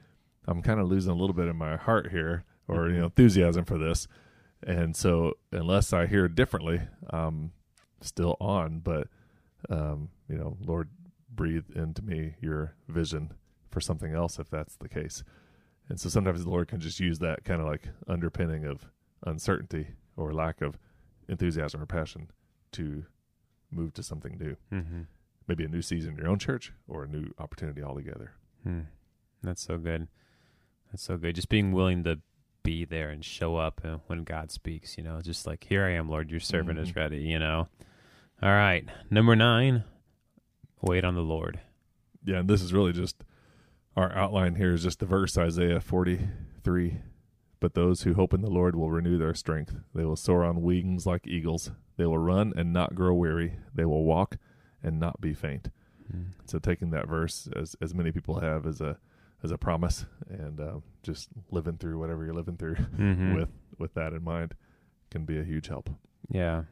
I'm 0.48 0.62
kind 0.62 0.80
of 0.80 0.88
losing 0.88 1.12
a 1.12 1.16
little 1.16 1.36
bit 1.36 1.48
of 1.48 1.56
my 1.56 1.76
heart 1.76 2.12
here 2.12 2.44
or 2.68 2.90
you 2.90 2.98
know 2.98 3.06
enthusiasm 3.06 3.66
for 3.66 3.78
this. 3.78 4.08
And 4.64 4.96
so 4.96 5.34
unless 5.52 5.92
I 5.92 6.06
hear 6.06 6.28
differently, 6.28 6.82
I'm 7.10 7.52
still 8.02 8.38
on, 8.40 8.80
but 8.80 9.08
um, 9.70 10.10
you 10.28 10.38
know, 10.38 10.58
Lord, 10.64 10.90
breathe 11.34 11.66
into 11.76 12.04
me 12.04 12.36
your 12.42 12.76
vision 12.88 13.34
for 13.70 13.82
something 13.82 14.14
else 14.14 14.38
if 14.38 14.50
that's 14.50 14.76
the 14.76 14.90
case. 14.90 15.24
And 15.90 16.00
so 16.00 16.10
sometimes 16.10 16.44
the 16.44 16.50
Lord 16.50 16.68
can 16.68 16.80
just 16.80 17.00
use 17.00 17.20
that 17.20 17.44
kind 17.44 17.62
of 17.62 17.68
like 17.68 17.88
underpinning 18.08 18.66
of 18.66 18.88
uncertainty 19.26 19.88
or 20.16 20.34
lack 20.34 20.62
of 20.62 20.78
enthusiasm 21.28 21.82
or 21.82 21.86
passion 21.86 22.30
to 22.74 23.06
move 23.72 23.94
to 23.94 24.04
something 24.04 24.38
new. 24.38 24.56
Mm-hmm. 24.72 25.02
Maybe 25.48 25.64
a 25.64 25.70
new 25.70 25.82
season 25.82 26.12
in 26.12 26.18
your 26.18 26.28
own 26.28 26.40
church 26.40 26.72
or 26.88 27.04
a 27.04 27.08
new 27.08 27.34
opportunity 27.40 27.82
altogether. 27.82 28.34
Hmm. 28.64 28.82
That's 29.44 29.62
so 29.62 29.78
good. 29.78 30.08
That's 30.92 31.04
so 31.04 31.18
good. 31.18 31.36
Just 31.36 31.50
being 31.50 31.72
willing 31.72 32.04
to 32.04 32.20
be 32.64 32.86
there 32.86 33.10
and 33.10 33.24
show 33.24 33.58
up 33.58 33.82
uh, 33.84 33.98
when 34.08 34.24
God 34.24 34.52
speaks, 34.52 34.98
you 34.98 35.04
know, 35.04 35.22
just 35.22 35.48
like, 35.48 35.66
here 35.68 35.84
I 35.86 35.92
am, 35.92 36.10
Lord, 36.10 36.30
your 36.30 36.40
servant 36.40 36.78
is 36.80 36.92
Mhm. 36.92 36.96
ready, 36.96 37.18
you 37.22 37.40
know. 37.40 37.68
All 38.42 38.50
right. 38.52 38.88
Number 39.10 39.36
nine, 39.36 39.84
wait 40.82 41.04
on 41.04 41.16
the 41.16 41.22
Lord. 41.24 41.60
Yeah, 42.24 42.40
and 42.40 42.50
this 42.50 42.62
is 42.62 42.74
really 42.74 42.92
just 42.94 43.24
our 43.96 44.12
outline 44.16 44.56
here 44.56 44.74
is 44.74 44.84
just 44.84 45.00
the 45.00 45.06
verse 45.06 45.38
Isaiah 45.38 45.82
43. 45.82 47.02
But 47.60 47.74
those 47.76 48.04
who 48.04 48.14
hope 48.16 48.34
in 48.34 48.42
the 48.42 48.50
Lord 48.50 48.76
will 48.76 48.90
renew 48.90 49.18
their 49.18 49.36
strength. 49.36 49.76
They 49.94 50.04
will 50.06 50.16
soar 50.16 50.44
on 50.44 50.62
wings 50.64 51.06
like 51.06 51.28
eagles. 51.28 51.72
They 51.98 52.06
will 52.06 52.18
run 52.18 52.54
and 52.56 52.74
not 52.74 52.96
grow 52.96 53.14
weary. 53.14 53.58
They 53.74 53.86
will 53.86 54.04
walk 54.04 54.38
and 54.82 55.00
not 55.00 55.22
be 55.22 55.34
faint. 55.34 55.70
Mm. 56.12 56.32
So 56.46 56.58
taking 56.58 56.90
that 56.92 57.08
verse, 57.08 57.48
as 57.56 57.76
as 57.82 57.94
many 57.94 58.12
people 58.12 58.40
have, 58.40 58.66
as 58.66 58.82
a 58.82 58.98
as 59.44 59.52
a 59.52 59.58
promise, 59.58 60.06
and 60.30 60.60
uh, 60.60 60.76
just 61.04 61.30
living 61.50 61.78
through 61.78 62.00
whatever 62.00 62.24
you're 62.26 62.34
living 62.34 62.58
through 62.58 62.76
mm-hmm. 62.76 63.36
with 63.38 63.50
with 63.78 63.94
that 63.96 64.14
in 64.14 64.24
mind, 64.24 64.54
can 65.10 65.26
be 65.26 65.40
a 65.40 65.44
huge 65.44 65.68
help. 65.68 65.90
Yeah, 66.30 66.64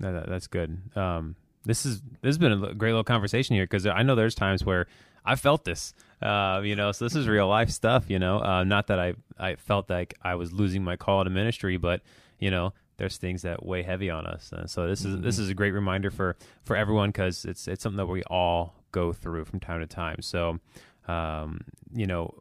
that, 0.00 0.28
that's 0.28 0.46
good. 0.46 0.78
Um, 0.96 1.36
this 1.64 1.86
is 1.86 2.00
this 2.00 2.28
has 2.28 2.38
been 2.38 2.52
a 2.52 2.74
great 2.74 2.90
little 2.90 3.04
conversation 3.04 3.54
here 3.54 3.64
because 3.64 3.86
I 3.86 4.02
know 4.02 4.14
there's 4.14 4.34
times 4.34 4.64
where 4.64 4.86
I 5.24 5.36
felt 5.36 5.64
this, 5.64 5.94
uh, 6.20 6.60
you 6.64 6.76
know. 6.76 6.92
So 6.92 7.04
this 7.04 7.14
is 7.14 7.26
real 7.26 7.48
life 7.48 7.70
stuff, 7.70 8.04
you 8.08 8.18
know. 8.18 8.40
Uh, 8.40 8.64
not 8.64 8.88
that 8.88 8.98
I 8.98 9.14
I 9.38 9.56
felt 9.56 9.88
like 9.88 10.14
I 10.22 10.34
was 10.34 10.52
losing 10.52 10.84
my 10.84 10.96
call 10.96 11.24
to 11.24 11.30
ministry, 11.30 11.76
but 11.76 12.02
you 12.38 12.50
know, 12.50 12.74
there's 12.96 13.16
things 13.16 13.42
that 13.42 13.64
weigh 13.64 13.82
heavy 13.82 14.10
on 14.10 14.26
us. 14.26 14.52
Uh, 14.52 14.66
so 14.66 14.86
this 14.86 15.04
is 15.04 15.14
mm-hmm. 15.14 15.24
this 15.24 15.38
is 15.38 15.48
a 15.48 15.54
great 15.54 15.72
reminder 15.72 16.10
for 16.10 16.36
for 16.64 16.76
everyone 16.76 17.10
because 17.10 17.44
it's 17.44 17.66
it's 17.68 17.82
something 17.82 17.96
that 17.96 18.06
we 18.06 18.22
all 18.24 18.74
go 18.92 19.12
through 19.12 19.44
from 19.44 19.60
time 19.60 19.80
to 19.80 19.86
time. 19.86 20.22
So, 20.22 20.60
um, 21.06 21.60
you 21.92 22.06
know, 22.06 22.34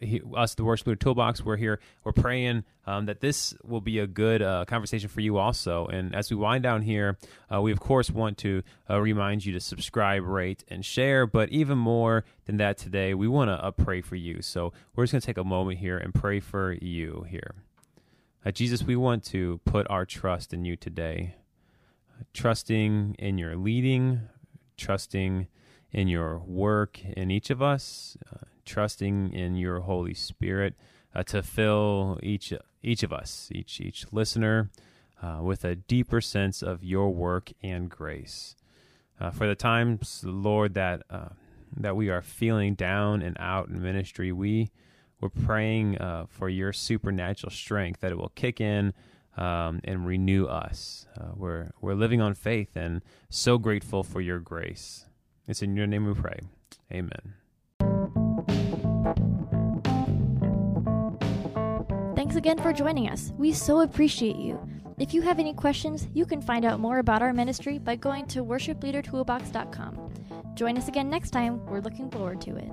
he, 0.00 0.22
us, 0.36 0.54
the 0.54 0.64
Worship 0.64 0.86
Leader 0.86 0.96
Toolbox, 0.96 1.44
we're 1.44 1.56
here. 1.56 1.80
We're 2.04 2.12
praying 2.12 2.64
um, 2.86 3.06
that 3.06 3.20
this 3.20 3.54
will 3.64 3.80
be 3.80 3.98
a 3.98 4.06
good 4.06 4.42
uh, 4.42 4.64
conversation 4.66 5.08
for 5.08 5.20
you 5.20 5.38
also. 5.38 5.86
And 5.86 6.14
as 6.14 6.30
we 6.30 6.36
wind 6.36 6.62
down 6.62 6.82
here, 6.82 7.18
uh, 7.52 7.60
we 7.60 7.72
of 7.72 7.80
course 7.80 8.10
want 8.10 8.38
to 8.38 8.62
uh, 8.88 9.00
remind 9.00 9.44
you 9.44 9.52
to 9.54 9.60
subscribe, 9.60 10.24
rate, 10.24 10.64
and 10.68 10.84
share. 10.84 11.26
But 11.26 11.50
even 11.50 11.78
more 11.78 12.24
than 12.46 12.58
that 12.58 12.78
today, 12.78 13.14
we 13.14 13.28
want 13.28 13.48
to 13.48 13.54
uh, 13.54 13.70
pray 13.72 14.00
for 14.00 14.16
you. 14.16 14.42
So 14.42 14.72
we're 14.94 15.04
just 15.04 15.12
going 15.12 15.20
to 15.20 15.26
take 15.26 15.38
a 15.38 15.44
moment 15.44 15.78
here 15.78 15.98
and 15.98 16.14
pray 16.14 16.40
for 16.40 16.72
you 16.72 17.26
here. 17.28 17.54
Uh, 18.44 18.50
Jesus, 18.52 18.82
we 18.82 18.96
want 18.96 19.24
to 19.24 19.60
put 19.64 19.86
our 19.90 20.06
trust 20.06 20.54
in 20.54 20.64
you 20.64 20.76
today, 20.76 21.34
trusting 22.32 23.16
in 23.18 23.36
your 23.36 23.56
leading, 23.56 24.20
trusting 24.76 25.48
in 25.92 26.08
your 26.08 26.38
work 26.38 27.02
in 27.04 27.30
each 27.30 27.50
of 27.50 27.62
us 27.62 28.16
uh, 28.32 28.44
trusting 28.68 29.32
in 29.32 29.56
your 29.56 29.80
Holy 29.80 30.14
Spirit 30.14 30.74
uh, 31.14 31.22
to 31.24 31.42
fill 31.42 32.18
each 32.22 32.52
each 32.82 33.02
of 33.02 33.12
us, 33.12 33.48
each 33.52 33.80
each 33.80 34.06
listener, 34.12 34.70
uh, 35.22 35.38
with 35.42 35.64
a 35.64 35.74
deeper 35.74 36.20
sense 36.20 36.62
of 36.62 36.84
your 36.84 37.12
work 37.12 37.50
and 37.62 37.90
grace. 37.90 38.54
Uh, 39.20 39.30
for 39.30 39.48
the 39.48 39.56
times, 39.56 40.22
Lord, 40.24 40.74
that 40.74 41.02
uh, 41.10 41.30
that 41.76 41.96
we 41.96 42.08
are 42.08 42.22
feeling 42.22 42.74
down 42.74 43.22
and 43.22 43.36
out 43.40 43.68
in 43.68 43.82
ministry, 43.82 44.30
we 44.30 44.70
we're 45.20 45.30
praying 45.30 45.98
uh, 45.98 46.26
for 46.28 46.48
your 46.48 46.72
supernatural 46.72 47.50
strength 47.50 48.00
that 48.00 48.12
it 48.12 48.18
will 48.18 48.32
kick 48.34 48.60
in. 48.60 48.92
Um, 49.36 49.80
and 49.84 50.04
renew 50.04 50.46
us. 50.46 51.06
We're 51.36 51.70
we're 51.80 51.94
living 51.94 52.20
on 52.20 52.34
faith 52.34 52.74
and 52.74 53.02
so 53.30 53.56
grateful 53.56 54.02
for 54.02 54.20
your 54.20 54.40
grace. 54.40 55.07
It's 55.48 55.62
in 55.62 55.74
your 55.74 55.86
name 55.86 56.06
we 56.06 56.14
pray. 56.14 56.40
Amen. 56.92 57.34
Thanks 62.14 62.36
again 62.36 62.58
for 62.58 62.72
joining 62.72 63.08
us. 63.08 63.32
We 63.38 63.52
so 63.52 63.80
appreciate 63.80 64.36
you. 64.36 64.60
If 64.98 65.14
you 65.14 65.22
have 65.22 65.38
any 65.38 65.54
questions, 65.54 66.08
you 66.12 66.26
can 66.26 66.42
find 66.42 66.64
out 66.64 66.80
more 66.80 66.98
about 66.98 67.22
our 67.22 67.32
ministry 67.32 67.78
by 67.78 67.96
going 67.96 68.26
to 68.26 68.44
worshipleadertoolbox.com. 68.44 70.10
Join 70.54 70.76
us 70.76 70.88
again 70.88 71.08
next 71.08 71.30
time. 71.30 71.64
We're 71.66 71.80
looking 71.80 72.10
forward 72.10 72.40
to 72.42 72.56
it. 72.56 72.70